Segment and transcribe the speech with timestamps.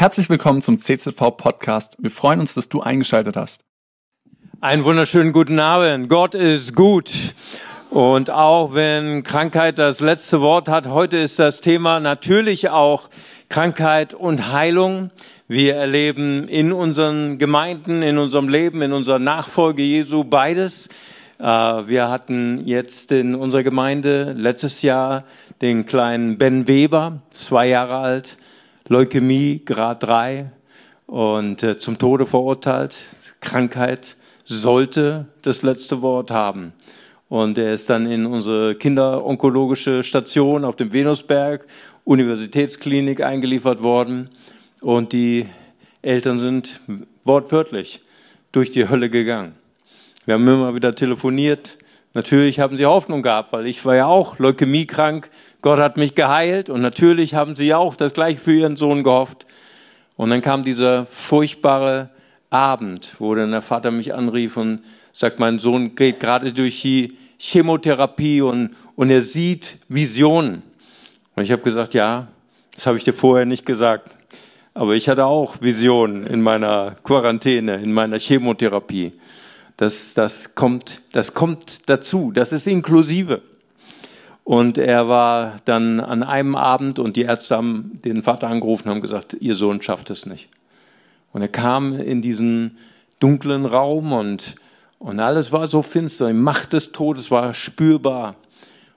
[0.00, 1.98] Herzlich willkommen zum CZV Podcast.
[1.98, 3.66] Wir freuen uns, dass du eingeschaltet hast.
[4.62, 6.08] Einen wunderschönen guten Abend.
[6.08, 7.10] Gott ist gut.
[7.90, 13.10] Und auch wenn Krankheit das letzte Wort hat, heute ist das Thema natürlich auch
[13.50, 15.10] Krankheit und Heilung.
[15.48, 20.88] Wir erleben in unseren Gemeinden, in unserem Leben, in unserer Nachfolge Jesu beides.
[21.38, 25.24] Äh, wir hatten jetzt in unserer Gemeinde letztes Jahr
[25.60, 28.38] den kleinen Ben Weber, zwei Jahre alt,
[28.92, 30.50] Leukämie, Grad 3
[31.06, 32.96] und äh, zum Tode verurteilt.
[33.40, 36.72] Krankheit sollte das letzte Wort haben.
[37.28, 41.68] Und er ist dann in unsere kinderonkologische Station auf dem Venusberg,
[42.02, 44.30] Universitätsklinik eingeliefert worden.
[44.80, 45.46] Und die
[46.02, 46.80] Eltern sind
[47.22, 48.00] wortwörtlich
[48.50, 49.54] durch die Hölle gegangen.
[50.24, 51.78] Wir haben immer wieder telefoniert.
[52.12, 55.30] Natürlich haben sie Hoffnung gehabt, weil ich war ja auch leukämiekrank.
[55.62, 59.46] Gott hat mich geheilt und natürlich haben sie auch das gleiche für ihren Sohn gehofft.
[60.16, 62.10] Und dann kam dieser furchtbare
[62.50, 64.80] Abend, wo dann der Vater mich anrief und
[65.12, 70.62] sagt, mein Sohn geht gerade durch die Chemotherapie und, und er sieht Visionen.
[71.36, 72.28] Und ich habe gesagt, ja,
[72.74, 74.10] das habe ich dir vorher nicht gesagt.
[74.72, 79.12] Aber ich hatte auch Visionen in meiner Quarantäne, in meiner Chemotherapie.
[79.76, 83.42] Das, das, kommt, das kommt dazu, das ist inklusive.
[84.50, 88.96] Und er war dann an einem Abend und die Ärzte haben den Vater angerufen und
[88.96, 90.48] haben gesagt, ihr Sohn schafft es nicht.
[91.32, 92.76] Und er kam in diesen
[93.20, 94.56] dunklen Raum und,
[94.98, 96.26] und alles war so finster.
[96.26, 98.34] Die Macht des Todes war spürbar.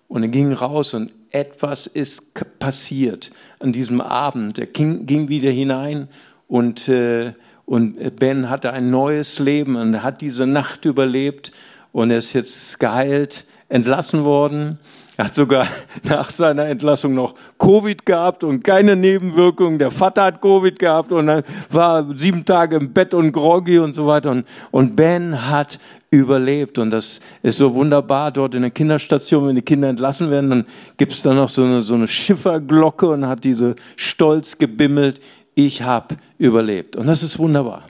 [0.08, 2.24] Und er ging raus und etwas ist
[2.58, 3.30] passiert
[3.60, 4.58] an diesem Abend.
[4.58, 6.08] Er ging, ging wieder hinein
[6.48, 7.34] und äh,
[7.66, 11.52] und Ben hatte ein neues Leben und hat diese Nacht überlebt
[11.92, 14.80] und er ist jetzt geheilt, entlassen worden.
[15.18, 15.68] Er hat sogar
[16.04, 19.80] nach seiner Entlassung noch Covid gehabt und keine Nebenwirkungen.
[19.80, 23.94] Der Vater hat Covid gehabt und dann war sieben Tage im Bett und groggy und
[23.94, 24.32] so weiter.
[24.32, 26.78] Und, und Ben hat überlebt.
[26.78, 30.66] Und das ist so wunderbar dort in der Kinderstation, wenn die Kinder entlassen werden, dann
[30.98, 35.20] gibt es da noch so eine, so eine Schifferglocke und hat diese Stolz gebimmelt
[35.56, 36.96] ich habe überlebt.
[36.96, 37.84] Und das ist wunderbar.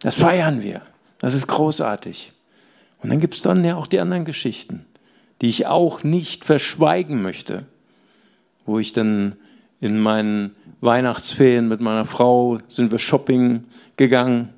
[0.00, 0.82] Das feiern wir.
[1.18, 2.32] Das ist großartig.
[3.02, 4.84] Und dann gibt es dann ja auch die anderen Geschichten,
[5.40, 7.64] die ich auch nicht verschweigen möchte,
[8.66, 9.36] wo ich dann
[9.80, 13.64] in meinen Weihnachtsferien mit meiner Frau sind wir shopping
[13.96, 14.50] gegangen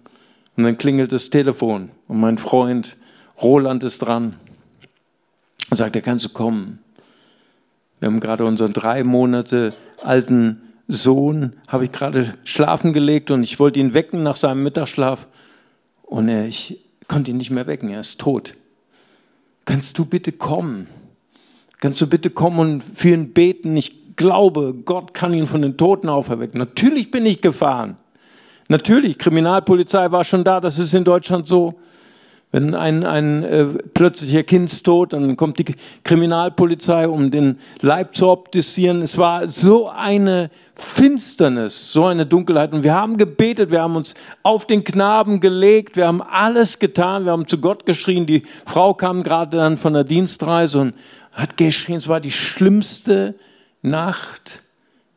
[0.56, 2.96] und dann klingelt das Telefon und mein Freund
[3.40, 4.36] Roland ist dran
[5.70, 6.78] und sagt, er kannst du kommen.
[8.00, 13.58] Wir haben gerade unseren drei Monate alten Sohn habe ich gerade schlafen gelegt und ich
[13.58, 15.26] wollte ihn wecken nach seinem Mittagsschlaf
[16.02, 18.54] und ich konnte ihn nicht mehr wecken, er ist tot.
[19.66, 20.86] Kannst du bitte kommen?
[21.80, 23.76] Kannst du bitte kommen und für ihn beten?
[23.76, 26.58] Ich glaube, Gott kann ihn von den Toten auferwecken.
[26.58, 27.98] Natürlich bin ich gefahren.
[28.68, 31.74] Natürlich, Kriminalpolizei war schon da, das ist in Deutschland so.
[32.52, 35.74] Wenn ein, ein äh, plötzlicher Kindstod, dann kommt die
[36.04, 39.02] Kriminalpolizei, um den Leib zu obduzieren.
[39.02, 42.72] Es war so eine Finsternis, so eine Dunkelheit.
[42.72, 47.24] Und wir haben gebetet, wir haben uns auf den Knaben gelegt, wir haben alles getan,
[47.24, 48.26] wir haben zu Gott geschrien.
[48.26, 50.94] Die Frau kam gerade dann von der Dienstreise und
[51.32, 53.34] hat geschrien, es war die schlimmste
[53.82, 54.62] Nacht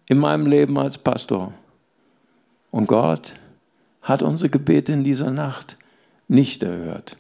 [0.08, 1.54] in meinem Leben als Pastor.
[2.72, 3.34] Und Gott
[4.02, 5.78] hat unsere Gebete in dieser Nacht
[6.30, 7.18] nicht erhört.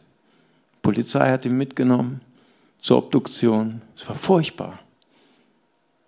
[0.75, 2.21] Die Polizei hat ihn mitgenommen
[2.79, 3.81] zur Obduktion.
[3.97, 4.79] Es war furchtbar.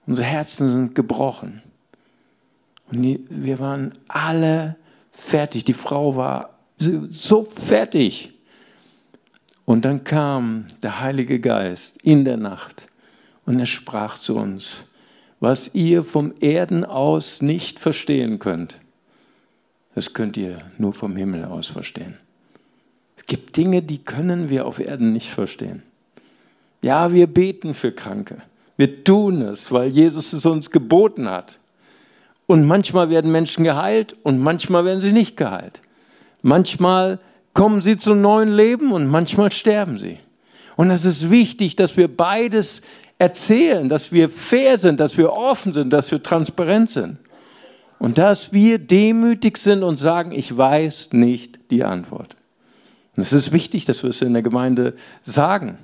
[0.07, 1.61] Unsere Herzen sind gebrochen.
[2.89, 4.77] Und wir waren alle
[5.11, 5.65] fertig.
[5.65, 8.33] Die Frau war so fertig.
[9.65, 12.87] Und dann kam der Heilige Geist in der Nacht
[13.45, 14.85] und er sprach zu uns,
[15.39, 18.77] was ihr vom Erden aus nicht verstehen könnt,
[19.95, 22.17] das könnt ihr nur vom Himmel aus verstehen.
[23.21, 25.83] Es gibt Dinge, die können wir auf Erden nicht verstehen.
[26.81, 28.37] Ja, wir beten für Kranke.
[28.77, 31.59] Wir tun es, weil Jesus es uns geboten hat.
[32.47, 35.81] Und manchmal werden Menschen geheilt und manchmal werden sie nicht geheilt.
[36.41, 37.19] Manchmal
[37.53, 40.17] kommen sie zum neuen Leben und manchmal sterben sie.
[40.75, 42.81] Und es ist wichtig, dass wir beides
[43.19, 47.17] erzählen, dass wir fair sind, dass wir offen sind, dass wir transparent sind.
[47.99, 52.35] Und dass wir demütig sind und sagen, ich weiß nicht die Antwort.
[53.21, 55.77] Und es ist wichtig, dass wir es in der Gemeinde sagen.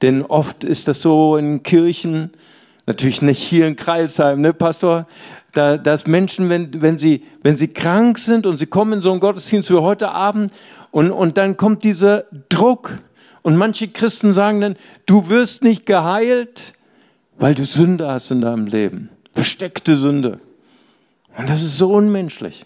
[0.00, 2.30] Denn oft ist das so in Kirchen,
[2.86, 5.08] natürlich nicht hier in Kreilsheim, ne, Pastor,
[5.54, 9.10] da, dass Menschen, wenn, wenn, sie, wenn sie krank sind und sie kommen in so
[9.10, 10.52] einen Gottesdienst wie heute Abend
[10.92, 12.96] und, und dann kommt dieser Druck
[13.42, 14.76] und manche Christen sagen dann,
[15.06, 16.74] du wirst nicht geheilt,
[17.38, 19.08] weil du Sünde hast in deinem Leben.
[19.34, 20.38] Versteckte Sünde.
[21.36, 22.64] Und das ist so unmenschlich.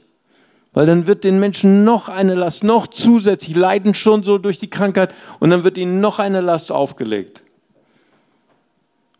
[0.73, 4.71] Weil dann wird den Menschen noch eine Last, noch zusätzlich, leiden schon so durch die
[4.71, 7.43] Krankheit und dann wird ihnen noch eine Last aufgelegt.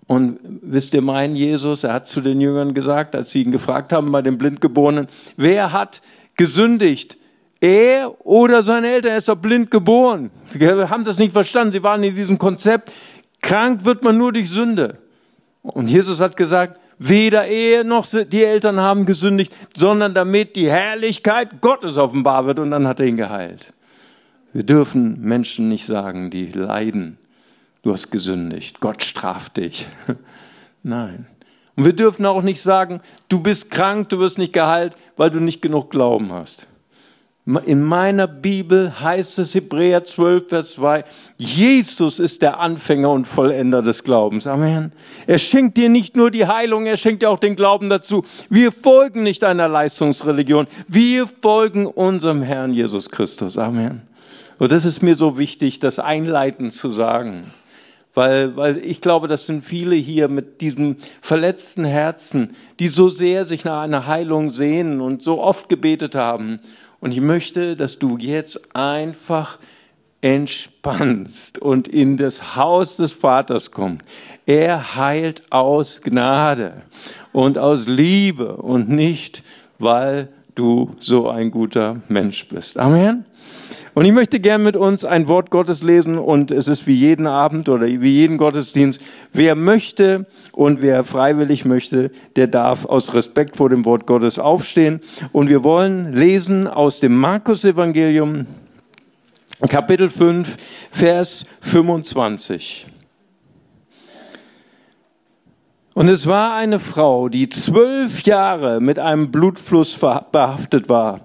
[0.07, 3.93] Und wisst ihr, mein Jesus, er hat zu den Jüngern gesagt, als sie ihn gefragt
[3.93, 6.03] haben bei den Blindgeborenen, wer hat
[6.37, 7.19] gesündigt?
[7.61, 9.13] Er oder seine Eltern?
[9.13, 10.31] Er ist doch blind geboren.
[10.51, 11.73] Sie haben das nicht verstanden.
[11.73, 12.93] Sie waren in diesem Konzept,
[13.41, 14.99] krank wird man nur durch Sünde.
[15.63, 21.61] Und Jesus hat gesagt, weder er noch die Eltern haben gesündigt, sondern damit die Herrlichkeit
[21.61, 22.59] Gottes offenbar wird.
[22.59, 23.73] Und dann hat er ihn geheilt.
[24.53, 27.19] Wir dürfen Menschen nicht sagen, die leiden,
[27.83, 29.87] du hast gesündigt, Gott straft dich.
[30.83, 31.27] Nein.
[31.75, 35.41] Und wir dürfen auch nicht sagen, du bist krank, du wirst nicht geheilt, weil du
[35.41, 36.67] nicht genug Glauben hast.
[37.45, 41.05] In meiner Bibel heißt es Hebräer 12, Vers 2,
[41.39, 44.47] Jesus ist der Anfänger und Vollender des Glaubens.
[44.47, 44.93] Amen.
[45.27, 48.25] Er schenkt dir nicht nur die Heilung, er schenkt dir auch den Glauben dazu.
[48.49, 53.59] Wir folgen nicht einer Leistungsreligion, wir folgen unserem Herrn Jesus Christus.
[53.59, 54.03] Amen.
[54.61, 57.43] Und das ist mir so wichtig, das einleitend zu sagen.
[58.15, 63.47] Weil, weil ich glaube, das sind viele hier mit diesem verletzten Herzen, die so sehr
[63.47, 66.61] sich nach einer Heilung sehnen und so oft gebetet haben.
[67.03, 69.59] Und ich möchte, dass du jetzt einfach
[70.21, 74.05] entspannst und in das Haus des Vaters kommst.
[74.47, 76.83] Er heilt aus Gnade
[77.33, 79.43] und aus Liebe und nicht,
[79.81, 82.79] weil du so ein guter Mensch bist.
[82.79, 83.25] Amen.
[83.95, 87.27] Und ich möchte gern mit uns ein Wort Gottes lesen und es ist wie jeden
[87.27, 89.03] Abend oder wie jeden Gottesdienst.
[89.35, 95.01] Wer möchte und wer freiwillig möchte, der darf aus Respekt vor dem Wort Gottes aufstehen.
[95.33, 98.47] Und wir wollen lesen aus dem Markus Evangelium,
[99.69, 100.57] Kapitel 5,
[100.91, 102.87] Vers 25.
[105.93, 111.21] Und es war eine Frau, die zwölf Jahre mit einem Blutfluss behaftet war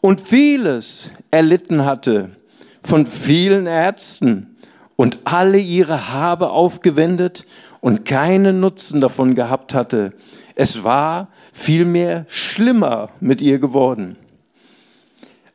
[0.00, 2.30] und vieles erlitten hatte
[2.82, 4.56] von vielen Ärzten
[4.96, 7.46] und alle ihre Habe aufgewendet
[7.80, 10.12] und keinen Nutzen davon gehabt hatte.
[10.54, 14.16] Es war vielmehr schlimmer mit ihr geworden.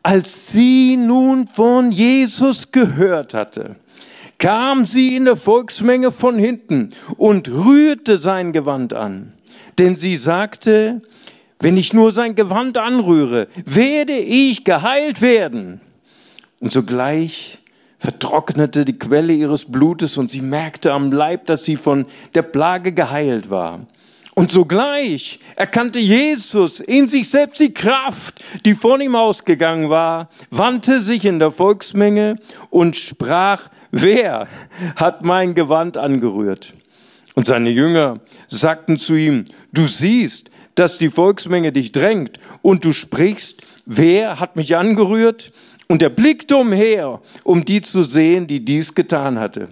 [0.04, 3.76] Als sie nun von Jesus gehört hatte,
[4.38, 9.34] kam sie in der Volksmenge von hinten und rührte sein Gewand an.
[9.80, 11.02] Denn sie sagte,
[11.60, 15.82] wenn ich nur sein Gewand anrühre, werde ich geheilt werden.
[16.60, 17.60] Und sogleich
[18.00, 22.92] vertrocknete die Quelle ihres Blutes und sie merkte am Leib, dass sie von der Plage
[22.92, 23.88] geheilt war.
[24.36, 31.00] Und sogleich erkannte Jesus in sich selbst die Kraft, die von ihm ausgegangen war, wandte
[31.00, 32.36] sich in der Volksmenge
[32.70, 34.48] und sprach, wer
[34.98, 36.74] hat mein Gewand angerührt?
[37.34, 38.20] Und seine Jünger
[38.50, 44.56] sagten zu ihm, du siehst, dass die Volksmenge dich drängt und du sprichst, wer hat
[44.56, 45.52] mich angerührt?
[45.88, 49.70] Und er blickte umher, um die zu sehen, die dies getan hatte.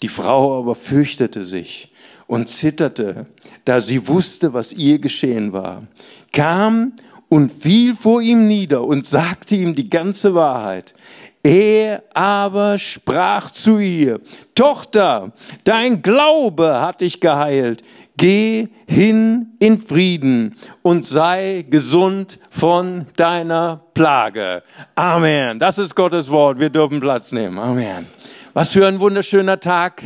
[0.00, 1.92] Die Frau aber fürchtete sich
[2.26, 3.26] und zitterte,
[3.64, 5.84] da sie wusste, was ihr geschehen war,
[6.32, 6.94] kam
[7.28, 10.94] und fiel vor ihm nieder und sagte ihm die ganze Wahrheit.
[11.42, 14.20] Er aber sprach zu ihr,
[14.54, 15.32] Tochter,
[15.64, 17.82] dein Glaube hat dich geheilt.
[18.16, 24.62] Geh hin in Frieden und sei gesund von deiner Plage.
[24.94, 25.58] Amen.
[25.58, 26.58] Das ist Gottes Wort.
[26.58, 27.58] Wir dürfen Platz nehmen.
[27.58, 28.06] Amen.
[28.52, 30.02] Was für ein wunderschöner Tag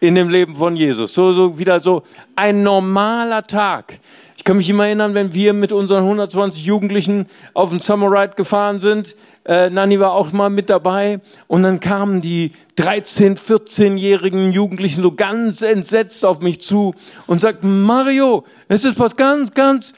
[0.00, 1.12] in dem Leben von Jesus.
[1.12, 2.02] So, so wieder so
[2.34, 3.98] ein normaler Tag.
[4.38, 8.80] Ich kann mich immer erinnern, wenn wir mit unseren 120 Jugendlichen auf den Ride gefahren
[8.80, 9.14] sind
[9.50, 11.20] äh, Nanni war auch mal mit dabei.
[11.48, 16.94] Und dann kamen die 13-, 14-jährigen Jugendlichen so ganz entsetzt auf mich zu
[17.26, 19.92] und sagten, Mario, es ist was ganz, ganz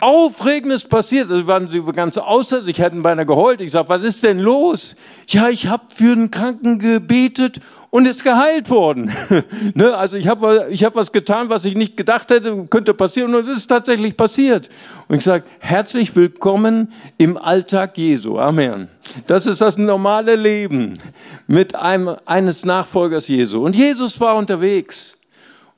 [0.00, 1.30] Aufregendes passiert.
[1.30, 3.60] Also waren sie ganz außer sich, hätten beinahe geheult.
[3.60, 4.96] Ich sag, was ist denn los?
[5.28, 7.60] Ja, ich habe für den Kranken gebetet
[7.96, 9.10] und ist geheilt worden.
[9.74, 9.96] ne?
[9.96, 13.48] Also ich habe ich hab was getan, was ich nicht gedacht hätte, könnte passieren und
[13.48, 14.68] es ist tatsächlich passiert.
[15.08, 18.38] Und ich sage, herzlich willkommen im Alltag Jesu.
[18.38, 18.88] Amen.
[19.26, 20.98] Das ist das normale Leben
[21.46, 23.64] mit einem, eines Nachfolgers Jesu.
[23.64, 25.16] Und Jesus war unterwegs.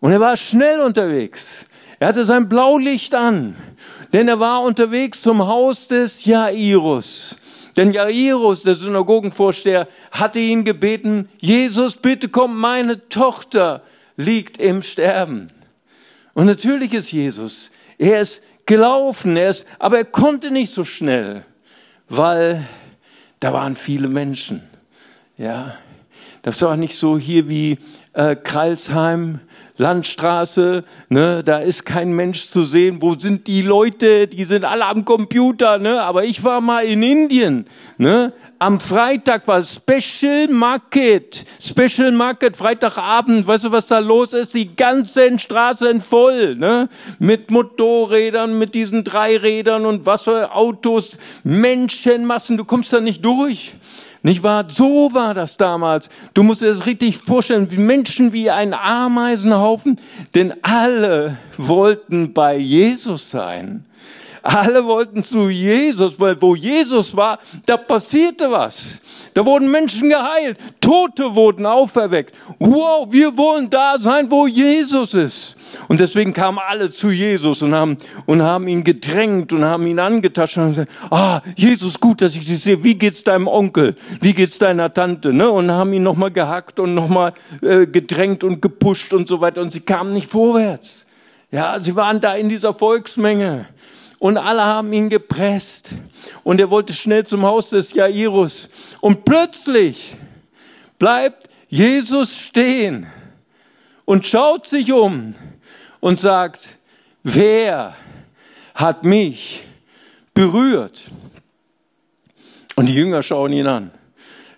[0.00, 1.66] Und er war schnell unterwegs.
[2.00, 3.54] Er hatte sein Blaulicht an,
[4.12, 7.36] denn er war unterwegs zum Haus des Jairus.
[7.78, 13.82] Denn Jairus, der Synagogenvorsteher, hatte ihn gebeten, Jesus, bitte komm, meine Tochter
[14.16, 15.46] liegt im Sterben.
[16.34, 21.44] Und natürlich ist Jesus, er ist gelaufen, er ist, aber er konnte nicht so schnell,
[22.08, 22.66] weil
[23.38, 24.60] da waren viele Menschen.
[25.36, 25.76] Ja,
[26.42, 27.78] das war nicht so hier wie
[28.12, 29.38] äh, Kreilsheim,
[29.78, 33.00] Landstraße, ne, da ist kein Mensch zu sehen.
[33.00, 34.26] Wo sind die Leute?
[34.26, 36.02] Die sind alle am Computer, ne?
[36.02, 37.66] Aber ich war mal in Indien,
[37.96, 38.32] ne?
[38.58, 43.46] Am Freitag war Special Market, Special Market, Freitagabend.
[43.46, 44.52] Weißt du, was da los ist?
[44.54, 46.88] Die ganzen Straßen voll, ne?
[47.20, 52.56] Mit Motorrädern, mit diesen Dreirädern und was für Autos, Menschenmassen.
[52.56, 53.76] Du kommst da nicht durch.
[54.22, 54.66] Nicht wahr?
[54.68, 56.10] So war das damals.
[56.34, 60.00] Du musst dir das richtig vorstellen, wie Menschen wie ein Ameisenhaufen,
[60.34, 63.84] denn alle wollten bei Jesus sein.
[64.42, 69.00] Alle wollten zu Jesus, weil wo Jesus war, da passierte was.
[69.34, 72.34] Da wurden Menschen geheilt, Tote wurden auferweckt.
[72.58, 75.56] Wow, wir wollen da sein, wo Jesus ist.
[75.88, 79.98] Und deswegen kamen alle zu Jesus und haben, und haben ihn gedrängt und haben ihn
[79.98, 82.82] angetatscht und haben gesagt, ah, Jesus, gut, dass ich dich sehe.
[82.82, 83.96] Wie geht's deinem Onkel?
[84.20, 85.32] Wie geht's deiner Tante?
[85.32, 85.50] Ne?
[85.50, 89.60] Und haben ihn nochmal gehackt und nochmal äh, gedrängt und gepusht und so weiter.
[89.60, 91.06] Und sie kamen nicht vorwärts.
[91.50, 93.66] Ja, sie waren da in dieser Volksmenge.
[94.18, 95.94] Und alle haben ihn gepresst.
[96.42, 98.68] Und er wollte schnell zum Haus des Jairus.
[99.00, 100.16] Und plötzlich
[100.98, 103.06] bleibt Jesus stehen
[104.04, 105.32] und schaut sich um
[106.00, 106.70] und sagt,
[107.22, 107.94] wer
[108.74, 109.64] hat mich
[110.34, 111.10] berührt?
[112.74, 113.90] Und die Jünger schauen ihn an.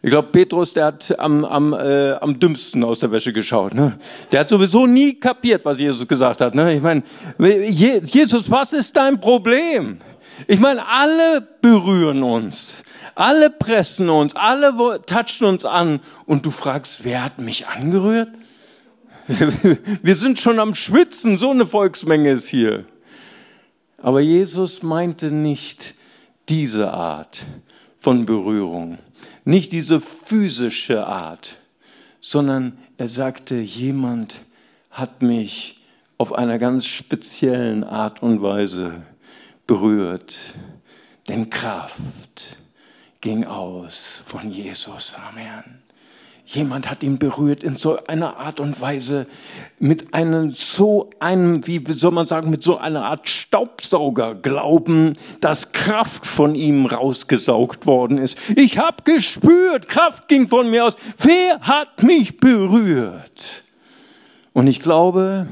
[0.02, 3.74] Ich glaube, Petrus, der hat am, am, äh, am dümmsten aus der Wäsche geschaut.
[3.74, 3.98] Ne?
[4.32, 6.54] Der hat sowieso nie kapiert, was Jesus gesagt hat.
[6.54, 6.74] Ne?
[6.74, 7.02] Ich meine,
[7.68, 9.98] Jesus, was ist dein Problem?
[10.46, 12.82] Ich meine, alle berühren uns,
[13.14, 16.00] alle pressen uns, alle touchen uns an.
[16.24, 18.30] Und du fragst, wer hat mich angerührt?
[20.02, 22.86] Wir sind schon am Schwitzen, so eine Volksmenge ist hier.
[23.98, 25.94] Aber Jesus meinte nicht
[26.48, 27.44] diese Art
[27.98, 28.96] von Berührung
[29.44, 31.58] nicht diese physische Art,
[32.20, 34.36] sondern er sagte, jemand
[34.90, 35.80] hat mich
[36.18, 39.02] auf einer ganz speziellen Art und Weise
[39.66, 40.38] berührt.
[41.28, 42.56] Denn Kraft
[43.20, 45.14] ging aus von Jesus.
[45.14, 45.82] Amen.
[46.52, 49.28] Jemand hat ihn berührt in so einer Art und Weise,
[49.78, 55.70] mit einem so einem, wie soll man sagen, mit so einer Art Staubsauger glauben, dass
[55.70, 58.36] Kraft von ihm rausgesaugt worden ist.
[58.56, 60.96] Ich habe gespürt, Kraft ging von mir aus.
[61.18, 63.62] Wer hat mich berührt?
[64.52, 65.46] Und ich glaube,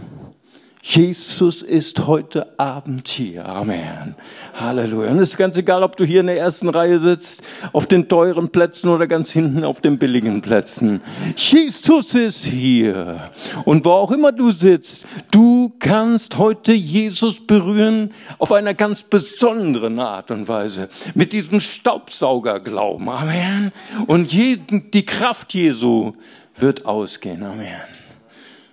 [0.80, 3.46] Jesus ist heute Abend hier.
[3.46, 4.14] Amen.
[4.54, 5.10] Halleluja.
[5.10, 7.42] Und es ist ganz egal, ob du hier in der ersten Reihe sitzt,
[7.72, 11.02] auf den teuren Plätzen oder ganz hinten auf den billigen Plätzen.
[11.36, 13.30] Jesus ist hier.
[13.64, 19.98] Und wo auch immer du sitzt, du kannst heute Jesus berühren auf einer ganz besonderen
[19.98, 20.88] Art und Weise.
[21.14, 23.08] Mit diesem Staubsaugerglauben.
[23.08, 23.72] Amen.
[24.06, 26.14] Und die Kraft Jesu
[26.56, 27.42] wird ausgehen.
[27.42, 27.76] Amen.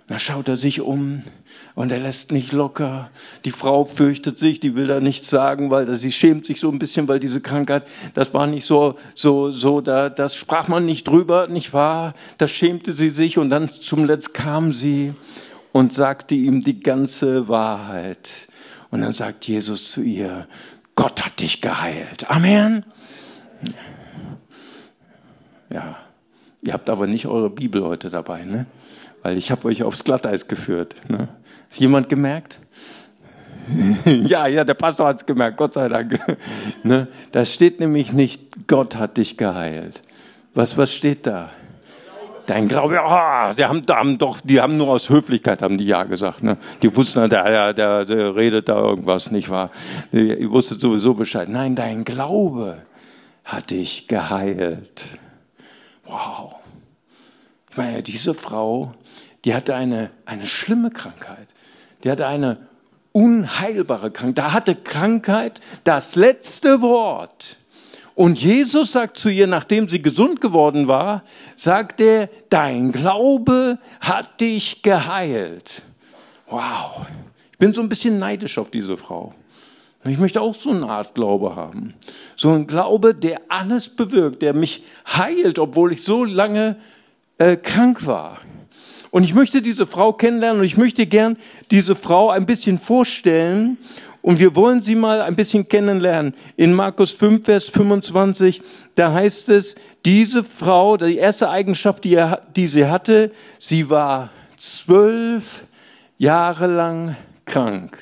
[0.08, 1.24] Da schaut er sich um
[1.76, 3.10] und er lässt nicht locker.
[3.44, 6.78] Die Frau fürchtet sich, die will da nichts sagen, weil sie schämt sich so ein
[6.78, 11.06] bisschen, weil diese Krankheit, das war nicht so, so, so, da, das sprach man nicht
[11.06, 12.14] drüber, nicht wahr?
[12.38, 15.14] Da schämte sie sich und dann zum Letzt kam sie
[15.72, 18.30] und sagte ihm die ganze Wahrheit.
[18.90, 20.48] Und dann sagt Jesus zu ihr,
[20.94, 22.30] Gott hat dich geheilt.
[22.30, 22.86] Amen.
[25.70, 25.98] Ja,
[26.62, 28.64] ihr habt aber nicht eure Bibel heute dabei, ne?
[29.22, 30.94] Weil ich habe euch aufs Glatteis geführt.
[31.08, 31.28] Ne?
[31.70, 32.60] Ist jemand gemerkt?
[34.04, 36.18] ja, ja, der Pastor hat es gemerkt, Gott sei Dank.
[36.82, 37.08] ne?
[37.32, 40.02] Da steht nämlich nicht, Gott hat dich geheilt.
[40.54, 41.50] Was, was steht da?
[42.46, 46.04] Dein Glaube, oh, sie haben, haben doch, die haben nur aus Höflichkeit haben die ja
[46.04, 46.44] gesagt.
[46.44, 46.58] Ne?
[46.80, 49.70] Die wussten, der, der, der redet da irgendwas, nicht wahr?
[50.12, 51.48] Die wusste sowieso Bescheid.
[51.48, 52.78] Nein, dein Glaube
[53.44, 55.06] hat dich geheilt.
[56.04, 56.54] Wow.
[57.70, 58.94] Ich meine, diese Frau,
[59.44, 61.48] die hatte eine, eine schlimme Krankheit
[62.06, 62.58] die hatte eine
[63.10, 64.38] unheilbare Krankheit.
[64.38, 67.56] Da hatte Krankheit das letzte Wort.
[68.14, 71.24] Und Jesus sagt zu ihr, nachdem sie gesund geworden war,
[71.56, 75.82] sagt er, dein Glaube hat dich geheilt.
[76.48, 77.08] Wow.
[77.50, 79.34] Ich bin so ein bisschen neidisch auf diese Frau.
[80.04, 81.94] Ich möchte auch so eine Art Glaube haben.
[82.36, 86.76] So ein Glaube, der alles bewirkt, der mich heilt, obwohl ich so lange
[87.38, 88.38] äh, krank war.
[89.16, 91.38] Und ich möchte diese Frau kennenlernen und ich möchte gern
[91.70, 93.78] diese Frau ein bisschen vorstellen.
[94.20, 96.34] Und wir wollen sie mal ein bisschen kennenlernen.
[96.58, 98.60] In Markus 5, Vers 25,
[98.94, 104.28] da heißt es, diese Frau, die erste Eigenschaft, die, er, die sie hatte, sie war
[104.58, 105.64] zwölf
[106.18, 107.96] Jahre lang krank.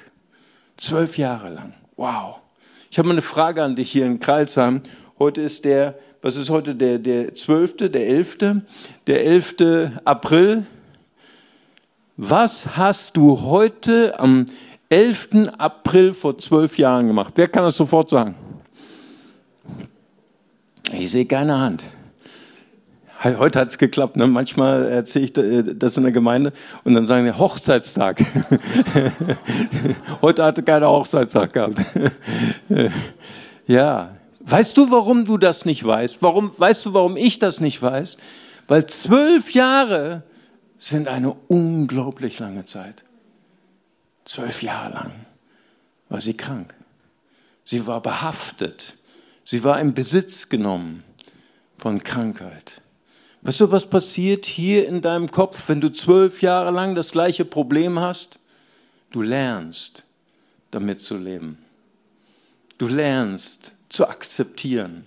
[0.76, 1.74] Zwölf Jahre lang.
[1.94, 2.40] Wow.
[2.90, 4.80] Ich habe mal eine Frage an dich hier in Kreilsheim.
[5.20, 8.38] Heute ist der, was ist heute der, der 12., der 11.,
[9.06, 9.54] der 11.
[10.04, 10.66] April
[12.16, 14.46] was hast du heute am
[14.88, 15.50] 11.
[15.58, 17.32] April vor zwölf Jahren gemacht?
[17.36, 18.34] Wer kann das sofort sagen?
[20.92, 21.84] Ich sehe keine Hand.
[23.24, 24.16] Heute hat es geklappt.
[24.16, 24.26] Ne?
[24.26, 26.52] Manchmal erzähle ich äh, das in der Gemeinde
[26.84, 28.20] und dann sagen wir Hochzeitstag.
[30.22, 31.80] Heute hatte keiner Hochzeitstag gehabt.
[33.66, 34.10] ja.
[34.40, 36.18] Weißt du, warum du das nicht weißt?
[36.20, 38.18] Warum, weißt du, warum ich das nicht weiß?
[38.68, 40.22] Weil zwölf Jahre
[40.88, 43.04] sind eine unglaublich lange Zeit.
[44.26, 45.12] Zwölf Jahre lang
[46.10, 46.74] war sie krank.
[47.64, 48.98] Sie war behaftet.
[49.46, 51.02] Sie war im Besitz genommen
[51.78, 52.82] von Krankheit.
[53.40, 57.46] Weißt du, was passiert hier in deinem Kopf, wenn du zwölf Jahre lang das gleiche
[57.46, 58.38] Problem hast?
[59.10, 60.04] Du lernst,
[60.70, 61.58] damit zu leben.
[62.76, 65.06] Du lernst zu akzeptieren,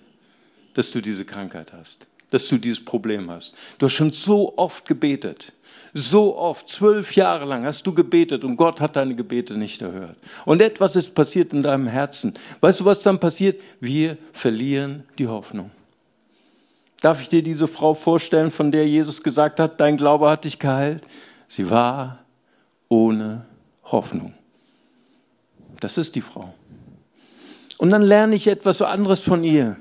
[0.74, 3.54] dass du diese Krankheit hast, dass du dieses Problem hast.
[3.78, 5.52] Du hast schon so oft gebetet.
[5.94, 10.16] So oft, zwölf Jahre lang hast du gebetet und Gott hat deine Gebete nicht erhört.
[10.44, 12.34] Und etwas ist passiert in deinem Herzen.
[12.60, 13.60] Weißt du, was dann passiert?
[13.80, 15.70] Wir verlieren die Hoffnung.
[17.00, 20.58] Darf ich dir diese Frau vorstellen, von der Jesus gesagt hat, dein Glaube hat dich
[20.58, 21.04] geheilt?
[21.46, 22.18] Sie war
[22.88, 23.46] ohne
[23.84, 24.34] Hoffnung.
[25.80, 26.52] Das ist die Frau.
[27.78, 29.76] Und dann lerne ich etwas so anderes von ihr.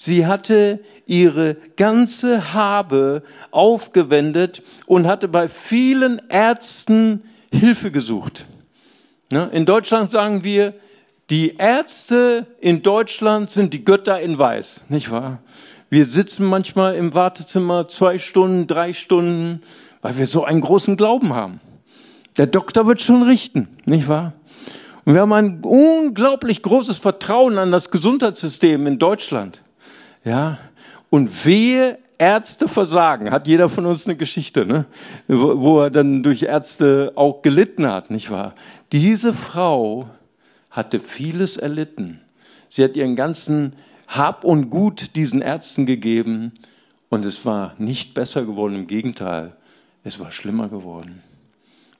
[0.00, 8.46] Sie hatte ihre ganze Habe aufgewendet und hatte bei vielen Ärzten Hilfe gesucht.
[9.32, 9.50] Ne?
[9.52, 10.74] In Deutschland sagen wir,
[11.30, 15.42] die Ärzte in Deutschland sind die Götter in Weiß, nicht wahr?
[15.90, 19.62] Wir sitzen manchmal im Wartezimmer zwei Stunden, drei Stunden,
[20.00, 21.60] weil wir so einen großen Glauben haben.
[22.36, 24.34] Der Doktor wird schon richten, nicht wahr?
[25.04, 29.60] Und wir haben ein unglaublich großes Vertrauen an das Gesundheitssystem in Deutschland.
[30.24, 30.58] Ja.
[31.10, 34.86] Und wehe Ärzte versagen, hat jeder von uns eine Geschichte, ne?
[35.28, 38.54] wo, wo er dann durch Ärzte auch gelitten hat, nicht wahr?
[38.90, 40.10] Diese Frau
[40.70, 42.20] hatte vieles erlitten.
[42.68, 43.74] Sie hat ihren ganzen
[44.08, 46.52] hab und Gut diesen Ärzten gegeben
[47.08, 49.52] und es war nicht besser geworden, im Gegenteil,
[50.04, 51.22] es war schlimmer geworden.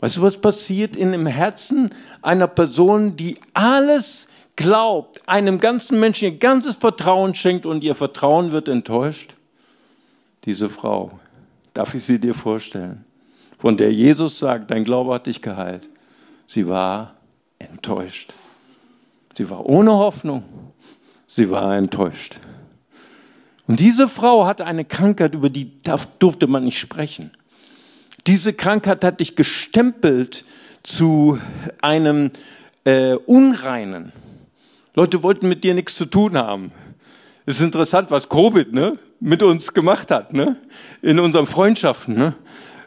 [0.00, 1.90] Weißt du, was passiert in dem Herzen
[2.22, 4.27] einer Person, die alles
[4.58, 9.36] glaubt, einem ganzen Menschen ihr ganzes Vertrauen schenkt und ihr Vertrauen wird enttäuscht?
[10.44, 11.20] Diese Frau,
[11.74, 13.04] darf ich sie dir vorstellen,
[13.60, 15.88] von der Jesus sagt, dein Glaube hat dich geheilt.
[16.48, 17.14] Sie war
[17.60, 18.32] enttäuscht.
[19.36, 20.42] Sie war ohne Hoffnung.
[21.28, 22.40] Sie war enttäuscht.
[23.68, 25.70] Und diese Frau hatte eine Krankheit, über die
[26.18, 27.30] durfte man nicht sprechen.
[28.26, 30.44] Diese Krankheit hat dich gestempelt
[30.82, 31.38] zu
[31.80, 32.30] einem
[32.84, 34.12] äh, Unreinen.
[34.98, 36.72] Leute wollten mit dir nichts zu tun haben.
[37.46, 40.56] Es ist interessant, was Covid ne, mit uns gemacht hat, ne,
[41.02, 42.14] in unseren Freundschaften.
[42.18, 42.34] Ne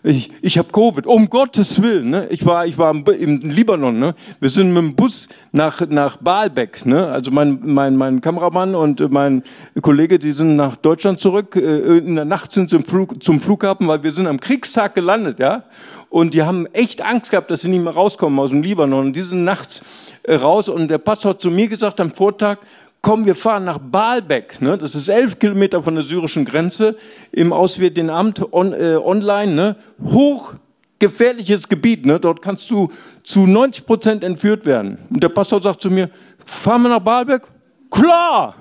[0.03, 2.09] ich, ich habe Covid, um Gottes Willen.
[2.09, 2.27] Ne?
[2.31, 3.99] Ich war, ich war im Libanon.
[3.99, 4.15] Ne?
[4.39, 6.85] Wir sind mit dem Bus nach nach Baalbek.
[6.87, 7.07] Ne?
[7.07, 9.43] Also mein mein mein Kameramann und mein
[9.81, 11.55] Kollege, die sind nach Deutschland zurück.
[11.55, 14.95] Äh, in der Nacht sind sie zum, Flug, zum Flughafen, weil wir sind am Kriegstag
[14.95, 15.65] gelandet, ja.
[16.09, 19.07] Und die haben echt Angst gehabt, dass sie nicht mehr rauskommen aus dem Libanon.
[19.07, 19.81] Und die sind nachts
[20.23, 20.67] äh, raus.
[20.67, 22.57] Und der Pastor hat zu mir gesagt am Vortag,
[23.01, 24.77] komm, wir fahren nach Baalbek, ne?
[24.77, 26.95] das ist elf Kilometer von der syrischen Grenze,
[27.31, 29.75] im Auswärtigen Amt on, äh, online, ne?
[30.03, 32.19] hochgefährliches Gebiet, ne?
[32.19, 32.91] dort kannst du
[33.23, 34.99] zu 90 Prozent entführt werden.
[35.09, 36.09] Und der Pastor sagt zu mir,
[36.45, 37.43] fahren wir nach Baalbek?
[37.89, 38.55] Klar!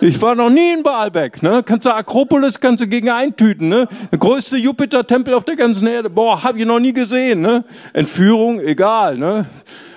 [0.00, 1.42] Ich war noch nie in Baalbek.
[1.42, 1.62] Ne?
[1.64, 3.68] Kannst du Akropolis kannst du gegen eintüten.
[3.68, 3.88] Ne?
[4.12, 6.08] Der größte Jupiter-Tempel auf der ganzen Erde.
[6.08, 7.40] Boah, hab ich noch nie gesehen.
[7.40, 7.64] Ne?
[7.92, 9.18] Entführung, egal.
[9.18, 9.46] Ne?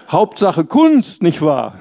[0.10, 1.76] Hauptsache Kunst, nicht wahr?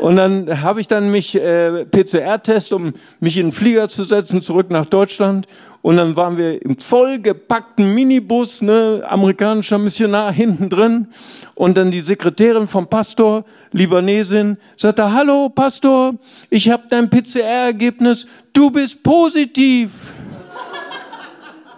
[0.00, 4.42] Und dann habe ich dann mich äh, PCR-Test, um mich in den Flieger zu setzen,
[4.42, 5.46] zurück nach Deutschland.
[5.82, 11.08] Und dann waren wir im vollgepackten Minibus, ne, amerikanischer Missionar hinten drin.
[11.54, 16.14] Und dann die Sekretärin vom Pastor, Libanesin, sagte, hallo Pastor,
[16.50, 19.92] ich habe dein PCR-Ergebnis, du bist positiv.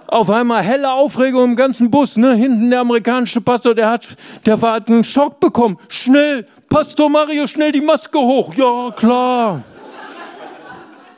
[0.06, 2.34] Auf einmal helle Aufregung im ganzen Bus, ne?
[2.34, 4.08] Hinten der amerikanische Pastor, der hat,
[4.46, 5.76] der war, einen Schock bekommen.
[5.88, 8.54] Schnell, Pastor Mario, schnell die Maske hoch.
[8.54, 9.62] Ja, klar.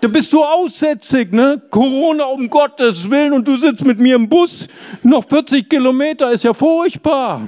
[0.01, 1.61] Da bist du aussätzig, ne?
[1.71, 4.69] Corona um Gottes Willen und du sitzt mit mir im Bus.
[5.03, 7.43] Noch 40 Kilometer ist ja furchtbar.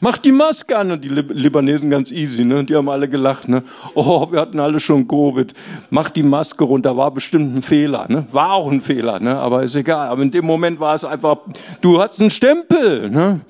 [0.00, 0.92] Mach die Maske an.
[0.92, 2.62] Und die Libanesen ganz easy, ne?
[2.64, 3.62] Die haben alle gelacht, ne?
[3.94, 5.52] Oh, wir hatten alle schon Covid.
[5.90, 6.96] Mach die Maske runter.
[6.96, 8.26] War bestimmt ein Fehler, ne?
[8.30, 9.36] War auch ein Fehler, ne?
[9.36, 10.08] Aber ist egal.
[10.10, 11.38] Aber in dem Moment war es einfach,
[11.80, 13.40] du hast einen Stempel, ne?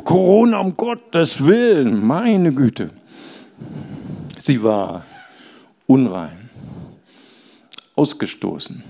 [0.00, 2.90] Corona um Gottes Willen, meine Güte.
[4.38, 5.04] Sie war
[5.86, 6.50] unrein,
[7.94, 8.82] ausgestoßen.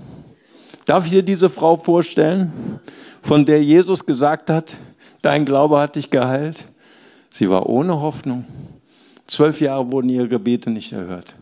[0.86, 2.80] Darf ich dir diese Frau vorstellen?
[3.22, 4.76] von der Jesus gesagt hat,
[5.22, 6.64] dein Glaube hat dich geheilt?
[7.30, 8.44] Sie war ohne Hoffnung.
[9.26, 11.34] Zwölf Jahre wurden ihre Gebete nicht erhört.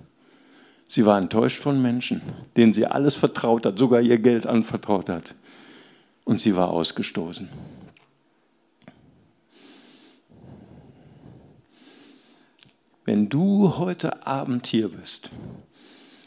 [0.88, 2.20] Sie war enttäuscht von Menschen,
[2.56, 5.34] denen sie alles vertraut hat, sogar ihr Geld anvertraut hat.
[6.24, 7.48] Und sie war ausgestoßen.
[13.10, 15.30] Wenn du heute Abend hier bist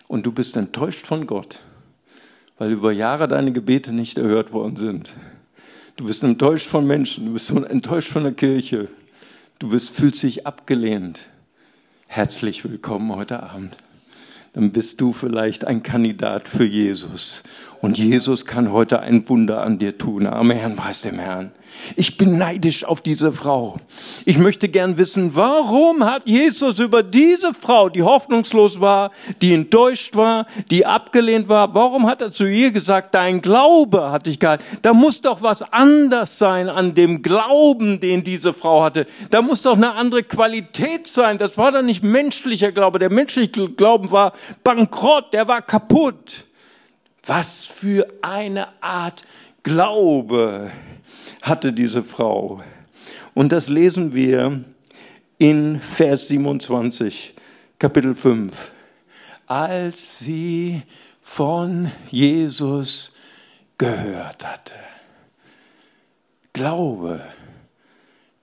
[0.10, 1.62] und du bist enttäuscht von Gott,
[2.58, 5.14] weil über Jahre deine Gebete nicht erhört worden sind,
[5.96, 8.90] du bist enttäuscht von Menschen, du bist enttäuscht von der Kirche,
[9.60, 11.28] du bist, fühlst dich abgelehnt,
[12.08, 13.78] herzlich willkommen heute Abend.
[14.52, 17.44] Dann bist du vielleicht ein Kandidat für Jesus.
[17.84, 20.26] Und Jesus kann heute ein Wunder an dir tun.
[20.26, 21.52] Amen, preis dem Herrn.
[21.98, 23.78] Ich bin neidisch auf diese Frau.
[24.24, 30.16] Ich möchte gern wissen, warum hat Jesus über diese Frau, die hoffnungslos war, die enttäuscht
[30.16, 34.64] war, die abgelehnt war, warum hat er zu ihr gesagt, dein Glaube hat dich gehalten?
[34.82, 39.08] Da muss doch was anders sein an dem Glauben, den diese Frau hatte.
[39.30, 41.38] Da muss doch eine andere Qualität sein.
[41.38, 43.00] Das war doch nicht menschlicher Glaube.
[43.00, 44.32] Der menschliche Glauben war
[44.64, 46.46] bankrott, der war kaputt.
[47.26, 49.24] Was für eine Art
[49.64, 50.72] Glaube
[51.42, 52.62] hatte diese Frau.
[53.34, 54.64] Und das lesen wir
[55.38, 57.34] in Vers 27,
[57.80, 58.72] Kapitel 5.
[59.48, 60.84] Als sie
[61.22, 63.14] von Jesus
[63.78, 64.76] gehört hatte.
[66.52, 67.22] Glaube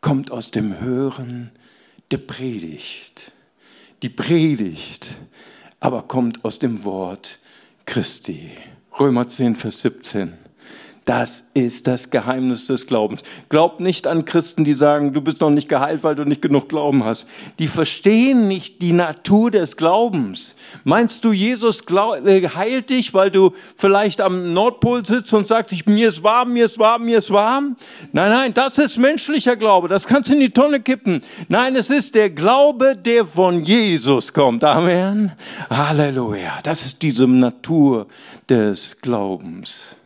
[0.00, 1.52] kommt aus dem Hören
[2.10, 3.32] der Predigt.
[4.02, 5.10] Die Predigt
[5.80, 7.38] aber kommt aus dem Wort
[7.90, 8.52] Christi.
[9.00, 10.34] Römer 10, Vers 17.
[11.06, 13.22] Das ist das Geheimnis des Glaubens.
[13.48, 16.68] Glaubt nicht an Christen, die sagen, du bist noch nicht geheilt, weil du nicht genug
[16.68, 17.26] Glauben hast.
[17.58, 20.54] Die verstehen nicht die Natur des Glaubens.
[20.84, 21.82] Meinst du, Jesus
[22.24, 26.66] äh, heilt dich, weil du vielleicht am Nordpol sitzt und sagst, mir ist warm, mir
[26.66, 27.76] ist warm, mir ist warm?
[28.12, 29.88] Nein, nein, das ist menschlicher Glaube.
[29.88, 31.22] Das kannst du in die Tonne kippen.
[31.48, 34.62] Nein, es ist der Glaube, der von Jesus kommt.
[34.64, 35.32] Amen.
[35.70, 36.58] Halleluja.
[36.62, 38.06] Das ist diese Natur
[38.48, 39.96] des Glaubens.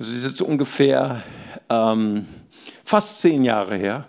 [0.00, 1.22] Das ist jetzt ungefähr
[1.68, 2.24] ähm,
[2.82, 4.06] fast zehn Jahre her.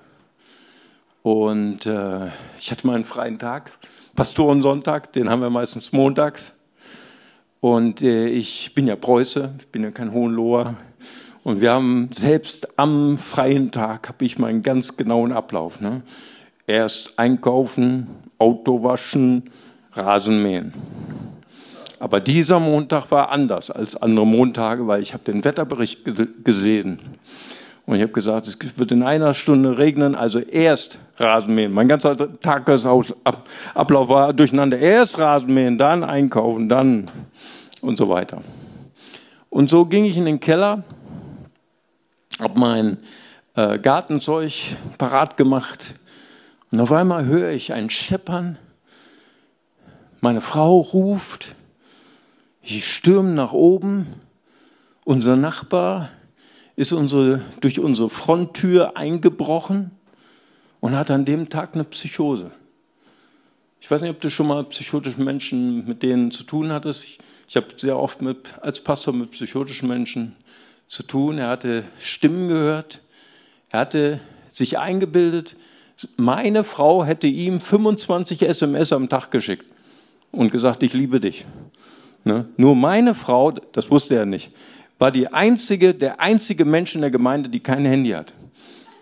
[1.22, 2.28] Und äh,
[2.58, 3.74] ich hatte mal einen freien Tag,
[4.16, 6.54] Pastorensonntag, den haben wir meistens montags.
[7.60, 10.76] Und äh, ich bin ja Preuße, ich bin ja kein Hohenloher.
[11.44, 15.82] Und wir haben selbst am freien Tag, habe ich meinen ganz genauen Ablauf.
[15.82, 16.04] Ne?
[16.68, 19.52] Erst einkaufen, Auto waschen,
[19.92, 20.74] Rasen mähen.
[22.02, 26.00] Aber dieser Montag war anders als andere Montage, weil ich habe den Wetterbericht
[26.44, 26.98] gesehen.
[27.86, 31.72] Und ich habe gesagt, es wird in einer Stunde regnen, also erst Rasenmähen.
[31.72, 34.80] Mein ganzer Tagesablauf war durcheinander.
[34.80, 37.06] Erst Rasenmähen, dann einkaufen, dann
[37.82, 38.42] und so weiter.
[39.52, 40.84] Und so ging ich in den Keller,
[42.40, 42.98] habe mein
[43.54, 45.94] äh, Gartenzeug parat gemacht
[46.72, 48.58] und auf einmal höre ich ein Scheppern.
[50.20, 51.56] Meine Frau ruft,
[52.62, 54.08] ich stürme nach oben.
[55.04, 56.10] Unser Nachbar
[56.76, 59.92] ist unsere, durch unsere Fronttür eingebrochen
[60.80, 62.52] und hat an dem Tag eine Psychose.
[63.80, 67.04] Ich weiß nicht, ob du schon mal psychotischen Menschen mit denen zu tun hattest.
[67.04, 70.36] Ich, ich habe sehr oft mit, als Pastor mit psychotischen Menschen
[70.88, 71.40] zu tun.
[71.40, 73.02] Er hatte Stimmen gehört.
[73.70, 74.20] Er hatte
[74.50, 75.56] sich eingebildet,
[76.18, 79.72] meine Frau hätte ihm 25 SMS am Tag geschickt
[80.32, 81.46] und gesagt, ich liebe dich.
[82.24, 82.46] Ne?
[82.58, 84.52] Nur meine Frau, das wusste er nicht,
[85.00, 88.34] war die einzige, der einzige Mensch in der Gemeinde, die kein Handy hat.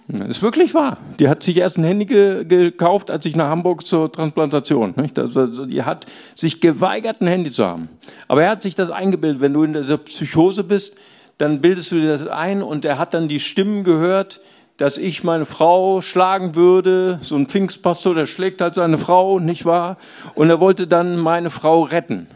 [0.07, 0.97] Das ist wirklich wahr.
[1.19, 4.95] Die hat sich erst ein Handy ge gekauft, als ich nach Hamburg zur Transplantation.
[4.95, 5.19] Nicht?
[5.19, 7.89] Also die hat sich geweigert, ein Handy zu haben.
[8.27, 9.39] Aber er hat sich das eingebildet.
[9.39, 10.95] Wenn du in dieser Psychose bist,
[11.37, 14.41] dann bildest du dir das ein und er hat dann die Stimmen gehört,
[14.77, 17.19] dass ich meine Frau schlagen würde.
[17.21, 19.97] So ein Pfingstpastor, der schlägt halt seine Frau, nicht wahr?
[20.33, 22.27] Und er wollte dann meine Frau retten.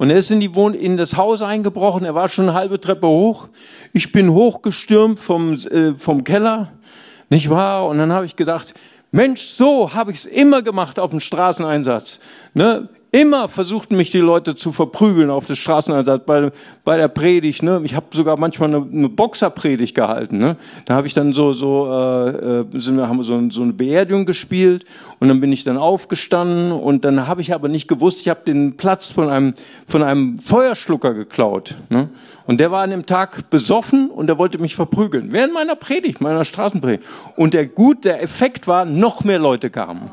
[0.00, 2.80] Und er ist in, die Wohn in das Haus eingebrochen, er war schon eine halbe
[2.80, 3.48] Treppe hoch.
[3.92, 6.72] Ich bin hochgestürmt vom, äh, vom Keller,
[7.28, 7.86] nicht wahr?
[7.86, 8.72] Und dann habe ich gedacht,
[9.10, 12.18] Mensch, so habe ich es immer gemacht auf dem Straßeneinsatz.
[12.54, 12.88] Ne?
[13.12, 16.52] Immer versuchten mich die Leute zu verprügeln auf das Straßeneinsatz bei,
[16.84, 17.60] bei der Predigt.
[17.64, 17.80] Ne?
[17.82, 20.38] Ich habe sogar manchmal eine, eine Boxerpredigt gehalten.
[20.38, 20.56] Ne?
[20.84, 22.28] Da habe ich dann so so äh,
[22.60, 24.84] äh sind wir, haben wir so, so eine Beerdigung gespielt
[25.18, 28.42] und dann bin ich dann aufgestanden und dann habe ich aber nicht gewusst, ich habe
[28.46, 29.54] den Platz von einem
[29.88, 31.74] von einem Feuerschlucker geklaut.
[31.88, 32.10] Ne?
[32.46, 36.20] Und der war an dem Tag besoffen und der wollte mich verprügeln während meiner Predigt,
[36.20, 37.02] meiner Straßenpredigt.
[37.34, 40.10] Und der gut, der Effekt war, noch mehr Leute kamen.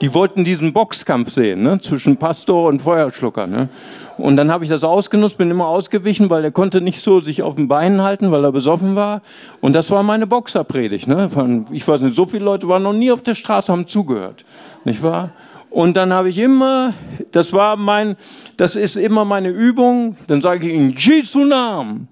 [0.00, 1.80] Die wollten diesen Boxkampf sehen, ne?
[1.80, 3.48] zwischen Pastor und Feuerschlucker.
[3.48, 3.68] Ne?
[4.16, 7.42] Und dann habe ich das ausgenutzt, bin immer ausgewichen, weil er konnte nicht so sich
[7.42, 9.22] auf den Beinen halten, weil er besoffen war.
[9.60, 11.08] Und das war meine Boxerpredigt.
[11.08, 11.28] Ne?
[11.30, 14.44] Von, ich weiß nicht, so viele Leute waren noch nie auf der Straße, haben zugehört.
[14.84, 15.30] Nicht wahr?
[15.70, 16.94] Und dann habe ich immer,
[17.32, 18.16] das war mein,
[18.56, 22.08] das ist immer meine Übung, dann sage ich ihnen, Jesu Namen,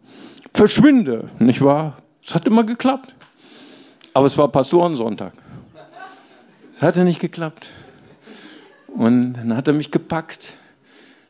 [0.52, 1.94] verschwinde, nicht wahr?
[2.24, 3.14] Es hat immer geklappt.
[4.12, 5.32] Aber es war Pastorensonntag.
[6.76, 7.70] Es hatte nicht geklappt.
[8.88, 10.52] Und dann hat er mich gepackt,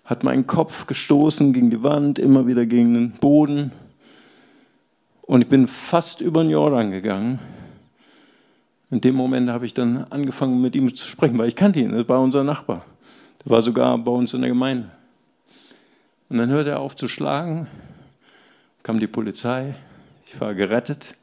[0.05, 3.71] hat meinen Kopf gestoßen gegen die Wand, immer wieder gegen den Boden.
[5.23, 7.39] Und ich bin fast über den Jordan gegangen.
[8.91, 11.93] In dem Moment habe ich dann angefangen, mit ihm zu sprechen, weil ich kannte ihn,
[11.93, 12.85] das war unser Nachbar.
[13.45, 14.91] Der war sogar bei uns in der Gemeinde.
[16.29, 17.69] Und dann hörte er auf zu schlagen,
[18.83, 19.77] kam die Polizei,
[20.27, 21.15] ich war gerettet,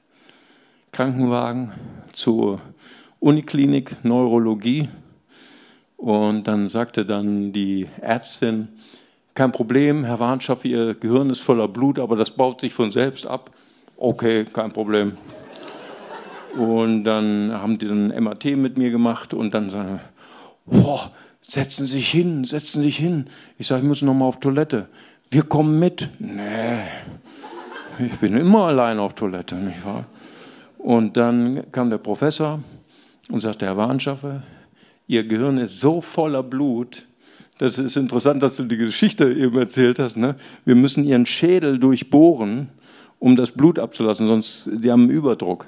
[0.93, 1.73] Krankenwagen
[2.13, 2.61] zur
[3.23, 4.89] Uniklinik, Neurologie.
[5.95, 8.67] Und dann sagte dann die Ärztin,
[9.33, 13.25] kein Problem, Herr Warnschaff, Ihr Gehirn ist voller Blut, aber das baut sich von selbst
[13.25, 13.51] ab.
[13.95, 15.13] Okay, kein Problem.
[16.57, 20.01] Und dann haben die dann MAT mit mir gemacht und dann sagen,
[20.65, 21.09] boah,
[21.41, 23.27] setzen Sie sich hin, setzen Sie sich hin.
[23.57, 24.89] Ich sage, ich muss noch mal auf Toilette.
[25.29, 26.09] Wir kommen mit.
[26.19, 26.79] Nee,
[27.99, 30.03] ich bin immer allein auf Toilette, nicht wahr?
[30.77, 32.59] Und dann kam der Professor
[33.29, 34.43] und sagte, Herr Warnschaffer,
[35.07, 37.05] Ihr Gehirn ist so voller Blut,
[37.57, 40.17] das ist interessant, dass du die Geschichte eben erzählt hast.
[40.17, 40.35] Ne?
[40.65, 42.69] Wir müssen Ihren Schädel durchbohren,
[43.19, 45.67] um das Blut abzulassen, sonst Sie haben einen Überdruck.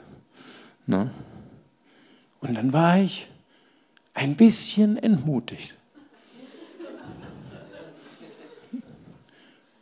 [0.87, 1.11] Ne?
[2.41, 3.27] Und dann war ich
[4.13, 5.77] ein bisschen entmutigt.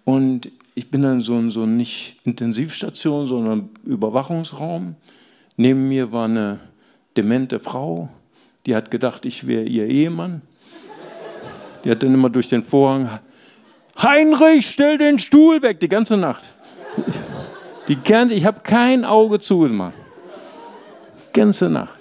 [0.06, 4.96] Und ich bin dann so, so nicht Intensivstation, sondern Überwachungsraum.
[5.56, 6.60] Neben mir war eine
[7.18, 8.10] demente Frau,
[8.66, 10.42] die hat gedacht, ich wäre ihr Ehemann.
[11.84, 13.20] Die hat dann immer durch den Vorhang,
[14.02, 16.44] Heinrich, stell den Stuhl weg, die ganze Nacht.
[17.88, 19.94] Die ganze, ich habe kein Auge zugemacht
[21.34, 22.00] ganze Nacht.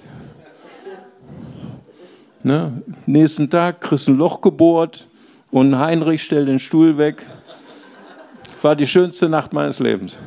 [2.42, 2.82] Ne?
[3.06, 5.08] Nächsten Tag kriegst ein Loch gebohrt
[5.50, 7.26] und Heinrich stellt den Stuhl weg.
[8.60, 10.18] War die schönste Nacht meines Lebens.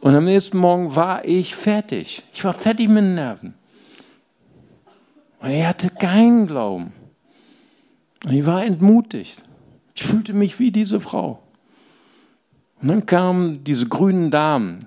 [0.00, 2.22] Und am nächsten Morgen war ich fertig.
[2.32, 3.54] Ich war fertig mit den Nerven.
[5.40, 6.92] Und er hatte keinen Glauben.
[8.24, 9.42] Und ich war entmutigt.
[9.94, 11.42] Ich fühlte mich wie diese Frau.
[12.80, 14.86] Und dann kamen diese grünen Damen,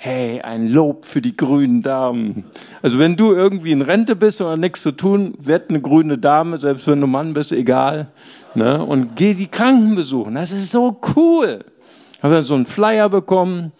[0.00, 2.44] Hey, ein Lob für die grünen Damen.
[2.82, 6.56] Also wenn du irgendwie in Rente bist oder nichts zu tun, werd eine grüne Dame,
[6.58, 8.06] selbst wenn du Mann bist, egal.
[8.54, 8.80] Ne?
[8.80, 10.36] Und geh die Kranken besuchen.
[10.36, 11.64] Das ist so cool.
[12.12, 13.72] Ich habe so einen Flyer bekommen.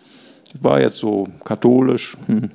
[0.61, 2.17] War jetzt so katholisch.
[2.27, 2.51] Hm.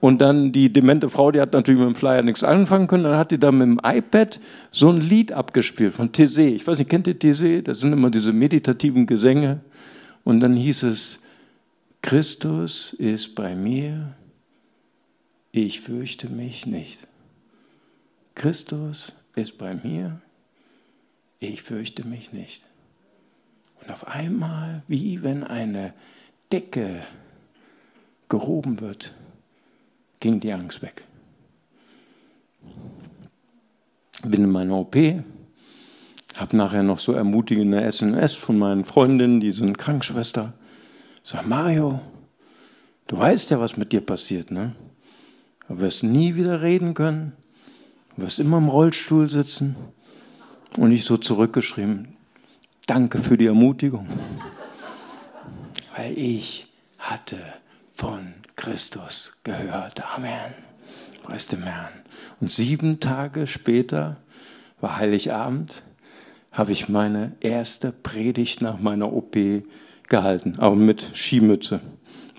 [0.00, 3.04] Und dann die demente Frau, die hat natürlich mit dem Flyer nichts anfangen können.
[3.04, 4.40] Dann hat die da mit dem iPad
[4.72, 6.42] so ein Lied abgespielt von Tese.
[6.42, 7.62] Ich weiß nicht, kennt ihr Tese?
[7.62, 9.60] Das sind immer diese meditativen Gesänge.
[10.24, 11.20] Und dann hieß es,
[12.02, 14.14] Christus ist bei mir,
[15.52, 17.06] ich fürchte mich nicht.
[18.34, 20.20] Christus ist bei mir,
[21.40, 22.64] ich fürchte mich nicht.
[23.82, 25.92] Und auf einmal, wie wenn eine
[26.52, 27.02] Decke
[28.28, 29.12] gehoben wird,
[30.18, 31.04] ging die Angst weg.
[34.22, 34.96] Bin in meiner OP,
[36.36, 40.52] habe nachher noch so ermutigende SMS von meinen Freundinnen, die sind Krankenschwester.
[41.22, 42.00] Sag, Mario,
[43.06, 44.74] du weißt ja, was mit dir passiert, ne?
[45.68, 47.32] Du wirst nie wieder reden können.
[48.16, 49.76] Du wirst immer im Rollstuhl sitzen.
[50.76, 52.08] Und ich so zurückgeschrieben,
[52.86, 54.06] danke für die Ermutigung.
[55.96, 56.66] Weil ich
[56.98, 57.38] hatte
[57.92, 60.02] von Christus gehört.
[60.14, 60.54] Amen.
[61.22, 61.92] Preis dem Herrn.
[62.40, 64.16] Und sieben Tage später
[64.80, 65.82] war Heiligabend,
[66.52, 69.36] habe ich meine erste Predigt nach meiner OP
[70.08, 71.80] gehalten, aber mit Skimütze,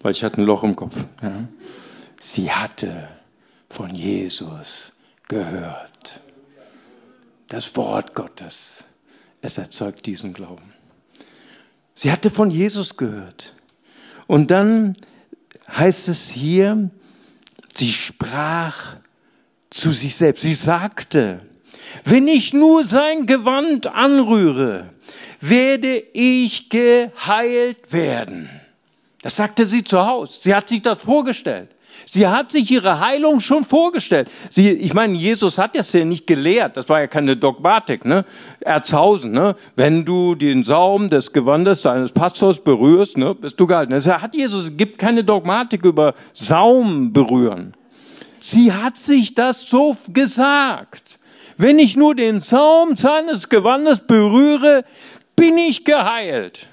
[0.02, 0.96] weil ich hatte ein Loch im Kopf.
[1.22, 1.48] Ja.
[2.20, 3.08] Sie hatte
[3.70, 4.94] von Jesus
[5.28, 6.20] gehört.
[7.48, 8.84] Das Wort Gottes,
[9.42, 10.74] es erzeugt diesen Glauben.
[12.02, 13.54] Sie hatte von Jesus gehört.
[14.26, 14.98] Und dann
[15.70, 16.90] heißt es hier,
[17.76, 18.96] sie sprach
[19.70, 20.42] zu sich selbst.
[20.42, 21.42] Sie sagte,
[22.04, 24.90] wenn ich nur sein Gewand anrühre,
[25.42, 28.50] werde ich geheilt werden.
[29.22, 30.40] Das sagte sie zu Hause.
[30.42, 31.70] Sie hat sich das vorgestellt.
[32.06, 34.30] Sie hat sich ihre Heilung schon vorgestellt.
[34.50, 36.78] Sie, ich meine, Jesus hat das ja nicht gelehrt.
[36.78, 38.26] Das war ja keine Dogmatik, ne?
[38.60, 39.56] Erzhausen, ne?
[39.76, 43.92] Wenn du den Saum des Gewandes deines Pastors berührst, ne, bist du gehalten.
[43.92, 47.74] Das hat Jesus, es gibt keine Dogmatik über Saum berühren.
[48.40, 51.20] Sie hat sich das so gesagt.
[51.58, 54.84] Wenn ich nur den Saum seines Gewandes berühre,
[55.36, 56.68] bin ich geheilt.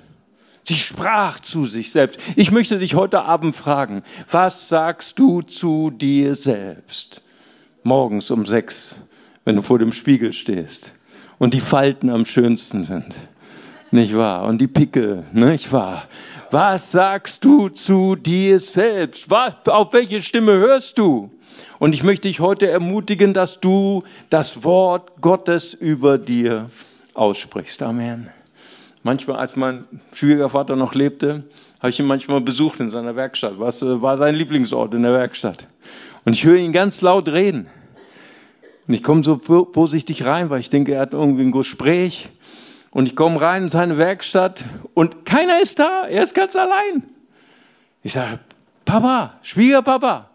[0.69, 2.21] Sie sprach zu sich selbst.
[2.37, 7.23] Ich möchte dich heute Abend fragen, was sagst du zu dir selbst?
[7.85, 8.97] Morgens um sechs,
[9.47, 10.93] wenn du vor dem Spiegel stehst
[11.39, 13.15] und die Falten am schönsten sind.
[13.93, 14.43] Nicht wahr?
[14.43, 16.05] Und die Pickel, nicht wahr?
[16.51, 19.31] Was sagst du zu dir selbst?
[19.31, 21.31] Was, auf welche Stimme hörst du?
[21.79, 26.69] Und ich möchte dich heute ermutigen, dass du das Wort Gottes über dir
[27.15, 27.83] aussprichst.
[27.83, 28.29] Amen.
[29.03, 31.45] Manchmal, als mein Schwiegervater noch lebte,
[31.79, 33.59] habe ich ihn manchmal besucht in seiner Werkstatt.
[33.59, 35.67] Was äh, war sein Lieblingsort in der Werkstatt?
[36.25, 37.69] Und ich höre ihn ganz laut reden.
[38.87, 42.31] Und ich komme so vorsichtig rein, weil ich denke, er hat irgendwie ein Gespräch.
[42.91, 46.07] Und ich komme rein in seine Werkstatt und keiner ist da.
[46.09, 47.05] Er ist ganz allein.
[48.03, 48.41] Ich sage,
[48.85, 50.31] Papa, Schwiegerpapa,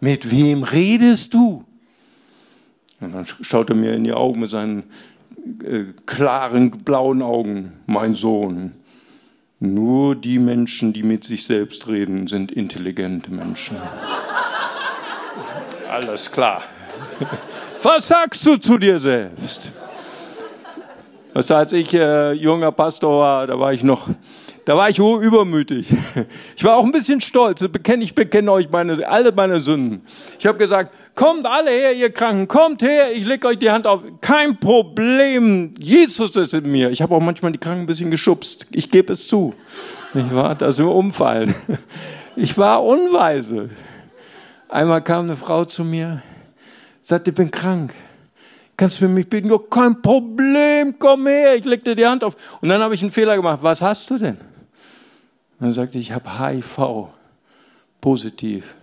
[0.00, 1.64] mit wem redest du?
[3.00, 4.84] Und dann schaut er mir in die Augen mit seinen
[5.64, 8.72] äh, klaren blauen Augen, mein Sohn.
[9.58, 13.78] Nur die Menschen, die mit sich selbst reden, sind intelligente Menschen.
[15.90, 16.62] Alles klar.
[17.82, 19.72] Was sagst du zu dir selbst?
[21.32, 24.08] Also als ich äh, junger Pastor war, da war ich noch,
[24.64, 25.86] da war ich übermütig.
[26.56, 27.60] Ich war auch ein bisschen stolz.
[27.60, 30.02] Ich bekenne, ich bekenne euch meine, alle meine Sünden.
[30.38, 33.88] Ich habe gesagt, kommt alle her, ihr Kranken, kommt her, ich lege euch die Hand
[33.88, 34.02] auf.
[34.20, 36.90] Kein Problem, Jesus ist in mir.
[36.90, 38.68] Ich habe auch manchmal die Kranken ein bisschen geschubst.
[38.70, 39.54] Ich gebe es zu.
[40.14, 40.54] Nicht wahr?
[40.54, 41.52] Dass wir umfallen.
[42.36, 43.70] Ich war unweise.
[44.68, 46.22] Einmal kam eine Frau zu mir,
[47.02, 47.94] sagte, ich bin krank.
[48.76, 49.48] Kannst du für mich beten?
[49.48, 52.36] Ja, kein Problem, komm her, ich leg dir die Hand auf.
[52.60, 53.60] Und dann habe ich einen Fehler gemacht.
[53.62, 54.36] Was hast du denn?
[54.36, 57.08] Und dann sagte ich, ich habe HIV,
[58.02, 58.75] positiv,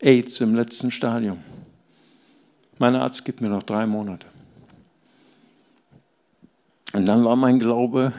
[0.00, 1.38] AIDS im letzten Stadium.
[2.78, 4.26] Mein Arzt gibt mir noch drei Monate.
[6.92, 8.12] Und dann war mein Glaube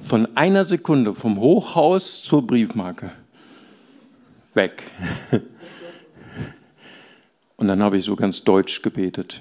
[0.00, 3.10] von einer Sekunde vom Hochhaus zur Briefmarke
[4.54, 4.82] weg.
[7.56, 9.40] Und dann habe ich so ganz deutsch gebetet.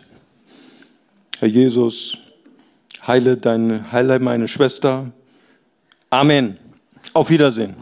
[1.39, 2.17] Herr Jesus,
[3.05, 5.11] heile, deine, heile meine Schwester.
[6.09, 6.57] Amen.
[7.13, 7.75] Auf Wiedersehen.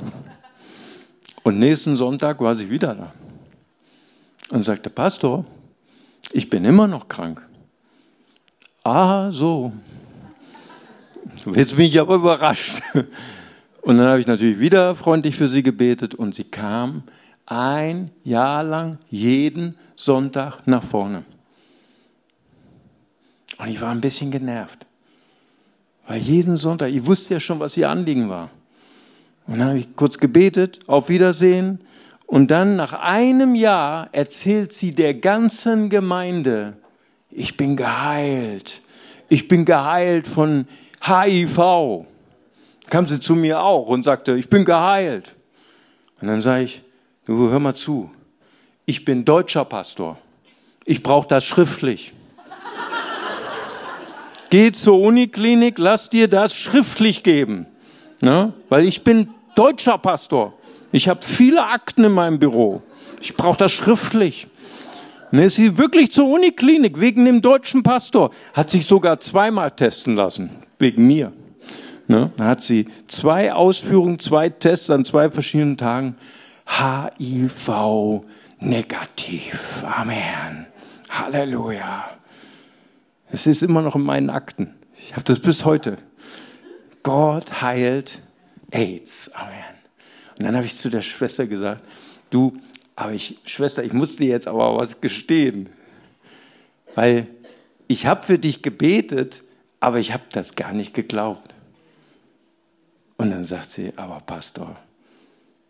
[1.43, 3.13] Und nächsten Sonntag war sie wieder da
[4.51, 5.45] und sagte, Pastor,
[6.31, 7.41] ich bin immer noch krank.
[8.83, 9.71] Ah, so.
[11.53, 12.81] Jetzt bin ich aber überrascht.
[13.81, 17.03] Und dann habe ich natürlich wieder freundlich für sie gebetet und sie kam
[17.47, 21.23] ein Jahr lang jeden Sonntag nach vorne.
[23.57, 24.85] Und ich war ein bisschen genervt.
[26.07, 28.49] Weil jeden Sonntag, ich wusste ja schon, was ihr Anliegen war.
[29.47, 31.79] Und dann habe ich kurz gebetet, auf Wiedersehen.
[32.31, 36.77] Und dann nach einem Jahr erzählt sie der ganzen Gemeinde,
[37.29, 38.79] ich bin geheilt.
[39.27, 40.65] Ich bin geheilt von
[41.01, 42.05] HIV.
[42.89, 45.35] Kam sie zu mir auch und sagte, ich bin geheilt.
[46.21, 46.81] Und dann sage ich,
[47.25, 48.09] du hör mal zu,
[48.85, 50.17] ich bin deutscher Pastor.
[50.85, 52.13] Ich brauche das schriftlich.
[54.49, 57.65] Geh zur Uniklinik, lass dir das schriftlich geben.
[58.21, 58.53] Ne?
[58.69, 60.53] Weil ich bin deutscher Pastor.
[60.91, 62.81] Ich habe viele Akten in meinem Büro.
[63.21, 64.47] Ich brauche das schriftlich.
[65.31, 68.31] Ne, ist sie wirklich zur Uniklinik wegen dem deutschen Pastor.
[68.53, 71.31] Hat sich sogar zweimal testen lassen, wegen mir.
[72.07, 72.31] Ne?
[72.35, 76.17] Dann hat sie zwei Ausführungen, zwei Tests an zwei verschiedenen Tagen.
[76.67, 78.23] HIV
[78.59, 79.85] negativ.
[79.85, 80.65] Amen.
[81.09, 82.09] Halleluja.
[83.31, 84.73] Es ist immer noch in meinen Akten.
[84.97, 85.97] Ich habe das bis heute.
[87.03, 88.21] Gott heilt
[88.71, 89.31] AIDS.
[89.33, 89.80] Amen.
[90.41, 91.83] Und dann habe ich zu der Schwester gesagt,
[92.31, 92.59] du,
[92.95, 95.69] aber ich, Schwester, ich muss dir jetzt aber was gestehen.
[96.95, 97.27] Weil
[97.87, 99.43] ich habe für dich gebetet,
[99.79, 101.53] aber ich habe das gar nicht geglaubt.
[103.17, 104.75] Und dann sagt sie, aber Pastor,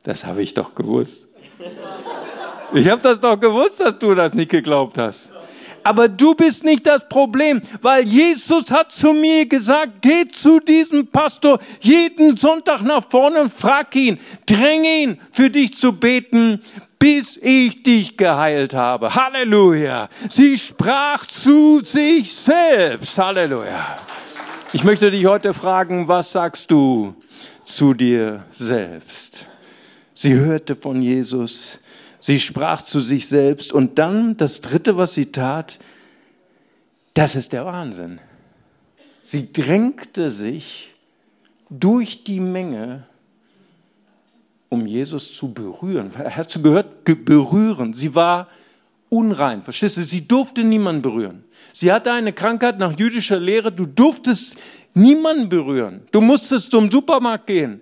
[0.04, 1.28] das habe ich doch gewusst.
[2.74, 5.34] Ich habe das doch gewusst, dass du das nicht geglaubt hast.
[5.84, 11.08] Aber du bist nicht das Problem, weil Jesus hat zu mir gesagt, geh zu diesem
[11.08, 16.62] Pastor jeden Sonntag nach vorne und frag ihn, dränge ihn, für dich zu beten,
[17.00, 19.14] bis ich dich geheilt habe.
[19.16, 20.08] Halleluja.
[20.30, 23.18] Sie sprach zu sich selbst.
[23.18, 23.98] Halleluja.
[24.74, 27.16] Ich möchte dich heute fragen, was sagst du
[27.66, 29.48] zu dir selbst?
[30.14, 31.80] Sie hörte von Jesus,
[32.22, 35.80] sie sprach zu sich selbst und dann das Dritte, was sie tat,
[37.14, 38.20] das ist der Wahnsinn.
[39.22, 40.92] Sie drängte sich
[41.70, 43.04] durch die Menge
[44.72, 46.12] um Jesus zu berühren.
[46.16, 47.04] Hast du gehört?
[47.04, 47.94] Berühren.
[47.94, 48.48] Sie war
[49.10, 49.62] unrein.
[49.64, 50.04] Verstehst du?
[50.04, 51.44] Sie durfte niemanden berühren.
[51.74, 53.70] Sie hatte eine Krankheit nach jüdischer Lehre.
[53.70, 54.56] Du durftest
[54.94, 56.04] niemanden berühren.
[56.14, 57.82] Du musstest zum Supermarkt gehen.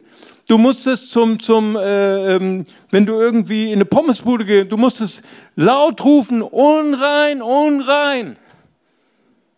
[0.50, 5.22] Du musstest zum, zum äh, ähm, wenn du irgendwie in eine Pommesbude gehst, du musstest
[5.56, 8.36] laut rufen, unrein, unrein.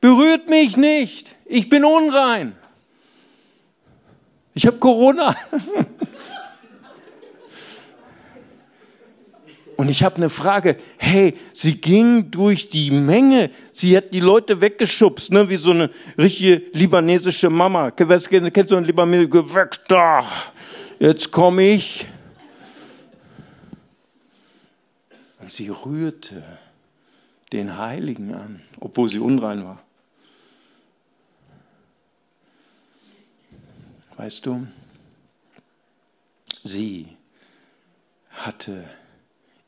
[0.01, 1.33] Berührt mich nicht.
[1.45, 2.57] Ich bin unrein.
[4.53, 5.33] Ich habe Corona.
[9.77, 10.75] Und ich habe eine Frage.
[10.97, 13.49] Hey, sie ging durch die Menge.
[13.71, 17.91] Sie hat die Leute weggeschubst, ne, wie so eine richtige libanesische Mama.
[17.91, 19.55] Kennst du so eine libanesische?
[19.55, 20.25] Weg da.
[21.01, 22.05] Jetzt komme ich.
[25.39, 26.43] Und sie rührte
[27.51, 29.81] den Heiligen an, obwohl sie unrein war.
[34.15, 34.67] Weißt du,
[36.63, 37.07] sie
[38.29, 38.87] hatte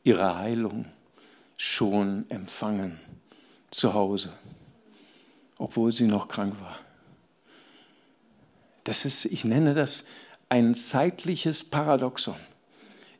[0.03, 0.85] ihre Heilung
[1.57, 2.99] schon empfangen
[3.71, 4.33] zu Hause,
[5.57, 6.77] obwohl sie noch krank war.
[8.83, 10.03] Das ist, ich nenne das
[10.53, 12.35] ein zeitliches Paradoxon.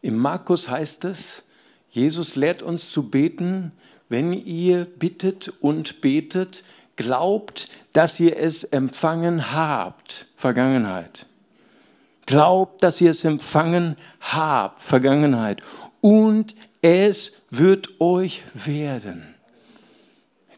[0.03, 1.41] Im Markus heißt es,
[1.89, 3.71] Jesus lehrt uns zu beten,
[4.07, 6.63] wenn ihr bittet und betet,
[6.95, 10.27] glaubt, dass ihr es empfangen habt.
[10.37, 11.25] Vergangenheit.
[12.27, 14.79] Glaubt, dass ihr es empfangen habt.
[14.79, 15.63] Vergangenheit.
[16.01, 19.33] Und es wird euch werden.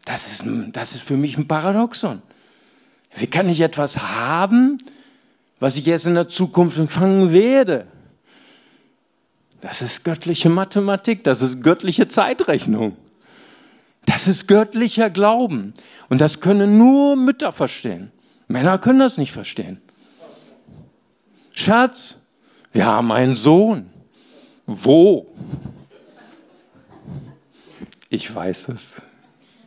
[0.04, 2.20] Das ist, das ist für mich ein Paradoxon.
[3.16, 4.76] Wie kann ich etwas haben,
[5.58, 7.86] was ich erst in der Zukunft empfangen werde?
[9.60, 12.96] Das ist göttliche Mathematik, das ist göttliche Zeitrechnung.
[14.04, 15.74] Das ist göttlicher Glauben.
[16.08, 18.12] Und das können nur Mütter verstehen.
[18.46, 19.80] Männer können das nicht verstehen.
[21.52, 22.18] Schatz,
[22.72, 23.90] wir haben einen Sohn.
[24.66, 25.26] Wo?
[28.08, 29.02] Ich weiß es.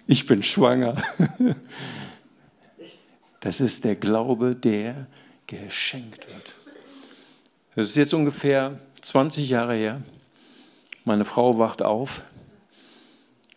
[0.07, 0.95] Ich bin schwanger.
[3.41, 5.07] Das ist der Glaube, der
[5.49, 6.55] geschenkt wird.
[7.75, 10.01] Das ist jetzt ungefähr 20 Jahre her.
[11.05, 12.21] Meine Frau wacht auf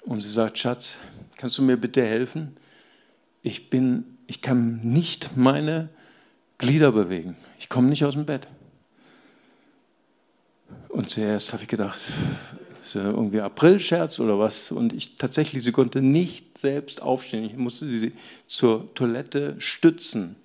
[0.04, 0.96] und sie sagt, Schatz,
[1.36, 2.56] kannst du mir bitte helfen?
[3.42, 5.90] Ich bin, ich kann nicht meine
[6.58, 7.36] Glieder bewegen.
[7.58, 8.46] Ich komme nicht aus dem Bett.
[10.88, 11.98] Und zuerst habe ich gedacht,
[12.82, 14.70] ist ja irgendwie Aprilscherz oder was.
[14.70, 17.44] Und ich tatsächlich, sie konnte nicht selbst aufstehen.
[17.44, 18.12] Ich musste sie
[18.46, 20.36] zur Toilette stützen.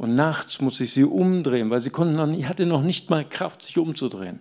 [0.00, 3.22] Und nachts musste ich sie umdrehen, weil sie konnte noch nie, hatte noch nicht mal
[3.22, 4.38] Kraft, sich umzudrehen.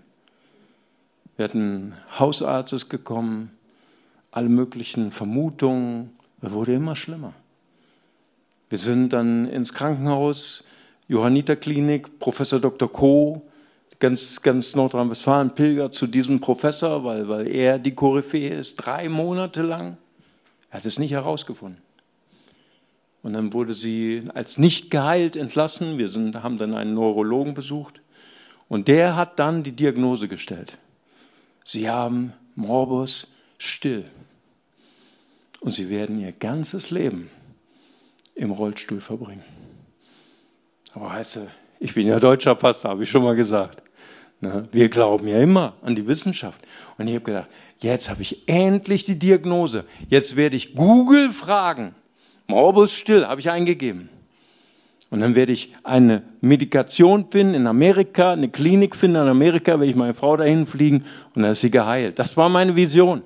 [1.36, 3.52] Wir hatten Hausarzt gekommen,
[4.32, 6.12] alle möglichen Vermutungen.
[6.42, 7.34] Es wurde immer schlimmer.
[8.70, 10.64] Wir sind dann ins Krankenhaus,
[11.10, 12.90] Johanniterklinik, Professor Dr.
[12.90, 13.42] Koh,
[14.00, 19.64] ganz, ganz Nordrhein-Westfalen pilgert zu diesem Professor, weil, weil er die Koryphäe ist, drei Monate
[19.64, 19.98] lang.
[20.70, 21.89] Er hat es nicht herausgefunden.
[23.22, 25.98] Und dann wurde sie als nicht geheilt entlassen.
[25.98, 28.02] Wir sind, haben dann einen Neurologen besucht.
[28.68, 30.78] Und der hat dann die Diagnose gestellt.
[31.66, 34.06] Sie haben Morbus still.
[35.60, 37.30] Und sie werden ihr ganzes Leben
[38.36, 39.44] im Rollstuhl verbringen.
[40.94, 41.40] Aber heißt
[41.80, 43.82] ich bin ja deutscher Pastor, habe ich schon mal gesagt.
[44.42, 44.68] Ne?
[44.72, 46.60] Wir glauben ja immer an die Wissenschaft.
[46.98, 47.50] Und ich habe gedacht,
[47.80, 49.86] jetzt habe ich endlich die Diagnose.
[50.10, 51.96] Jetzt werde ich Google fragen.
[52.50, 54.10] Morbus still, habe ich eingegeben.
[55.12, 59.86] Und dann werde ich eine Medikation finden in Amerika, eine Klinik finden in Amerika, werde
[59.86, 62.18] ich meine Frau dahin fliegen und dann ist sie geheilt.
[62.18, 63.22] Das war meine Vision.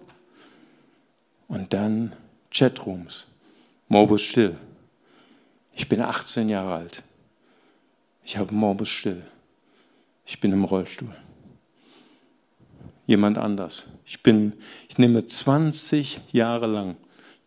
[1.47, 2.11] Und dann
[2.51, 3.25] Chatrooms.
[3.87, 4.57] Morbus still.
[5.73, 7.01] Ich bin 18 Jahre alt.
[8.25, 9.23] Ich habe Morbus still.
[10.25, 11.15] Ich bin im Rollstuhl.
[13.07, 13.85] Jemand anders.
[14.05, 14.53] Ich bin,
[14.89, 16.97] ich nehme 20 Jahre lang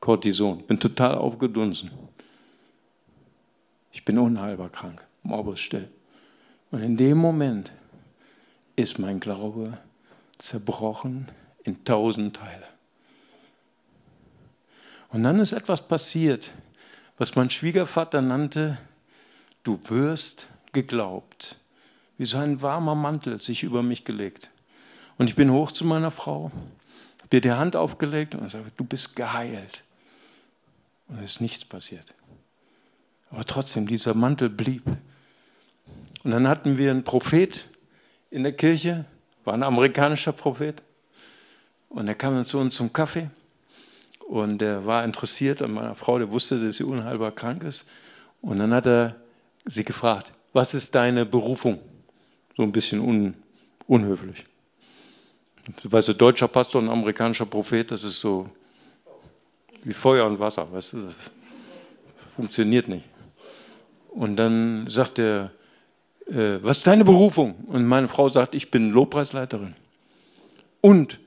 [0.01, 1.91] Cortison, bin total aufgedunsen.
[3.93, 5.89] Ich bin unheilbar krank, Morbus still.
[6.71, 7.73] Und in dem Moment
[8.77, 9.79] ist mein Glaube
[10.39, 11.29] zerbrochen
[11.65, 12.67] in tausend Teile.
[15.09, 16.53] Und dann ist etwas passiert,
[17.17, 18.77] was mein Schwiegervater nannte,
[19.63, 21.57] du wirst geglaubt
[22.19, 24.51] wie so ein warmer Mantel sich über mich gelegt.
[25.19, 26.51] Und ich bin hoch zu meiner Frau,
[27.23, 29.83] habe ihr die Hand aufgelegt und sage, du bist geheilt.
[31.09, 32.15] Und es ist nichts passiert.
[33.31, 34.85] Aber trotzdem, dieser Mantel blieb.
[36.25, 37.69] Und dann hatten wir einen Prophet
[38.31, 39.05] in der Kirche,
[39.45, 40.83] war ein amerikanischer Prophet.
[41.89, 43.31] Und er kam zu uns zum Kaffee.
[44.27, 47.85] Und er war interessiert an meiner Frau, der wusste, dass sie unheilbar krank ist.
[48.43, 49.17] Und dann hat er
[49.65, 51.81] sie gefragt, was ist deine Berufung?
[52.57, 53.35] so ein bisschen un,
[53.87, 54.45] Unhöflich.
[55.83, 58.49] Du weißt, ein deutscher Pastor und amerikanischer Prophet, das ist so
[59.85, 61.15] wie Feuer und Wasser, weißt du, das
[62.35, 63.05] funktioniert nicht.
[64.09, 65.51] Und dann sagt er,
[66.27, 67.55] äh, was ist deine Berufung?
[67.67, 69.75] Und meine Frau sagt, ich bin Lobpreisleiterin.
[70.81, 71.21] Und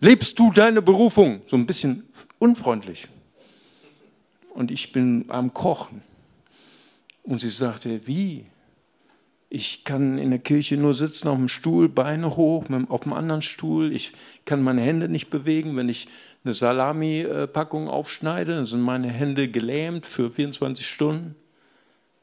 [0.00, 1.42] lebst du deine Berufung?
[1.46, 2.04] So ein bisschen
[2.38, 3.08] unfreundlich.
[4.54, 6.02] Und ich bin am Kochen.
[7.22, 8.46] Und sie sagte, wie?
[9.48, 13.42] Ich kann in der Kirche nur sitzen auf dem Stuhl, Beine hoch, auf dem anderen
[13.42, 13.92] Stuhl.
[13.92, 14.12] Ich
[14.44, 15.76] kann meine Hände nicht bewegen.
[15.76, 16.06] Wenn ich
[16.44, 21.36] eine Salami-Packung aufschneide, dann sind meine Hände gelähmt für 24 Stunden.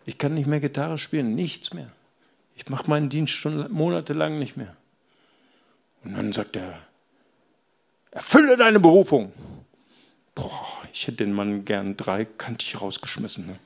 [0.05, 1.91] Ich kann nicht mehr Gitarre spielen, nichts mehr.
[2.55, 4.75] Ich mache meinen Dienst schon monatelang nicht mehr.
[6.03, 6.79] Und dann sagt er,
[8.11, 9.31] erfülle deine Berufung.
[10.33, 13.47] Boah, ich hätte den Mann gern dreikantig rausgeschmissen.
[13.47, 13.59] Ne?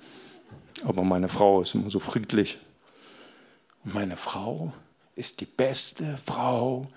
[0.84, 2.58] Aber meine Frau ist immer so friedlich.
[3.86, 4.74] Und meine Frau
[5.16, 6.88] ist die beste Frau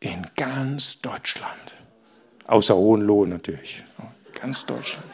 [0.00, 1.74] in ganz Deutschland.
[2.50, 3.84] Außer Hohenlohe natürlich.
[4.40, 5.06] Ganz Deutschland.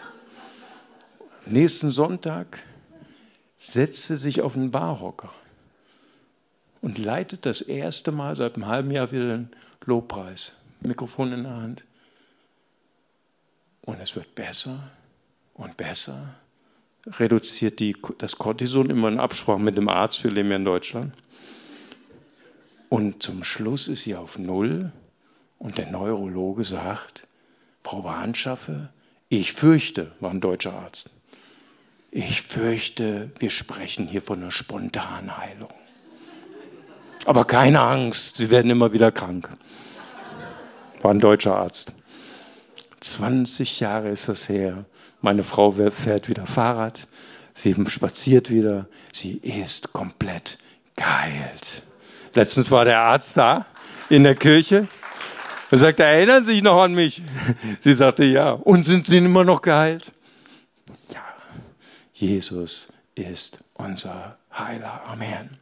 [1.44, 2.60] Nächsten Sonntag
[3.58, 5.30] setzt sie sich auf den Barhocker
[6.80, 9.50] und leitet das erste Mal seit einem halben Jahr wieder den
[9.84, 10.54] Lobpreis.
[10.80, 11.84] Mikrofon in der Hand.
[13.82, 14.90] Und es wird besser
[15.52, 16.36] und besser.
[17.06, 21.12] Reduziert die, das Cortison immer in Absprache mit dem Arzt, wir leben ja in Deutschland.
[22.88, 24.90] Und zum Schluss ist sie auf Null
[25.58, 27.26] und der Neurologe sagt,
[27.82, 28.90] Frau Warnschaffe,
[29.28, 31.10] ich fürchte, war ein deutscher Arzt,
[32.10, 35.72] ich fürchte, wir sprechen hier von einer Spontanheilung.
[37.26, 39.50] Aber keine Angst, Sie werden immer wieder krank.
[41.02, 41.92] War ein deutscher Arzt.
[43.00, 44.84] 20 Jahre ist das her.
[45.20, 47.06] Meine Frau fährt wieder Fahrrad.
[47.52, 48.86] Sie spaziert wieder.
[49.12, 50.58] Sie ist komplett
[50.94, 51.82] geheilt.
[52.34, 53.66] Letztens war der Arzt da
[54.08, 54.88] in der Kirche
[55.70, 57.22] und sagte, erinnern Sie sich noch an mich?
[57.80, 58.52] Sie sagte, ja.
[58.52, 60.12] Und sind Sie immer noch geheilt?
[61.12, 61.22] Ja.
[62.14, 65.02] Jesus ist unser Heiler.
[65.06, 65.58] Amen.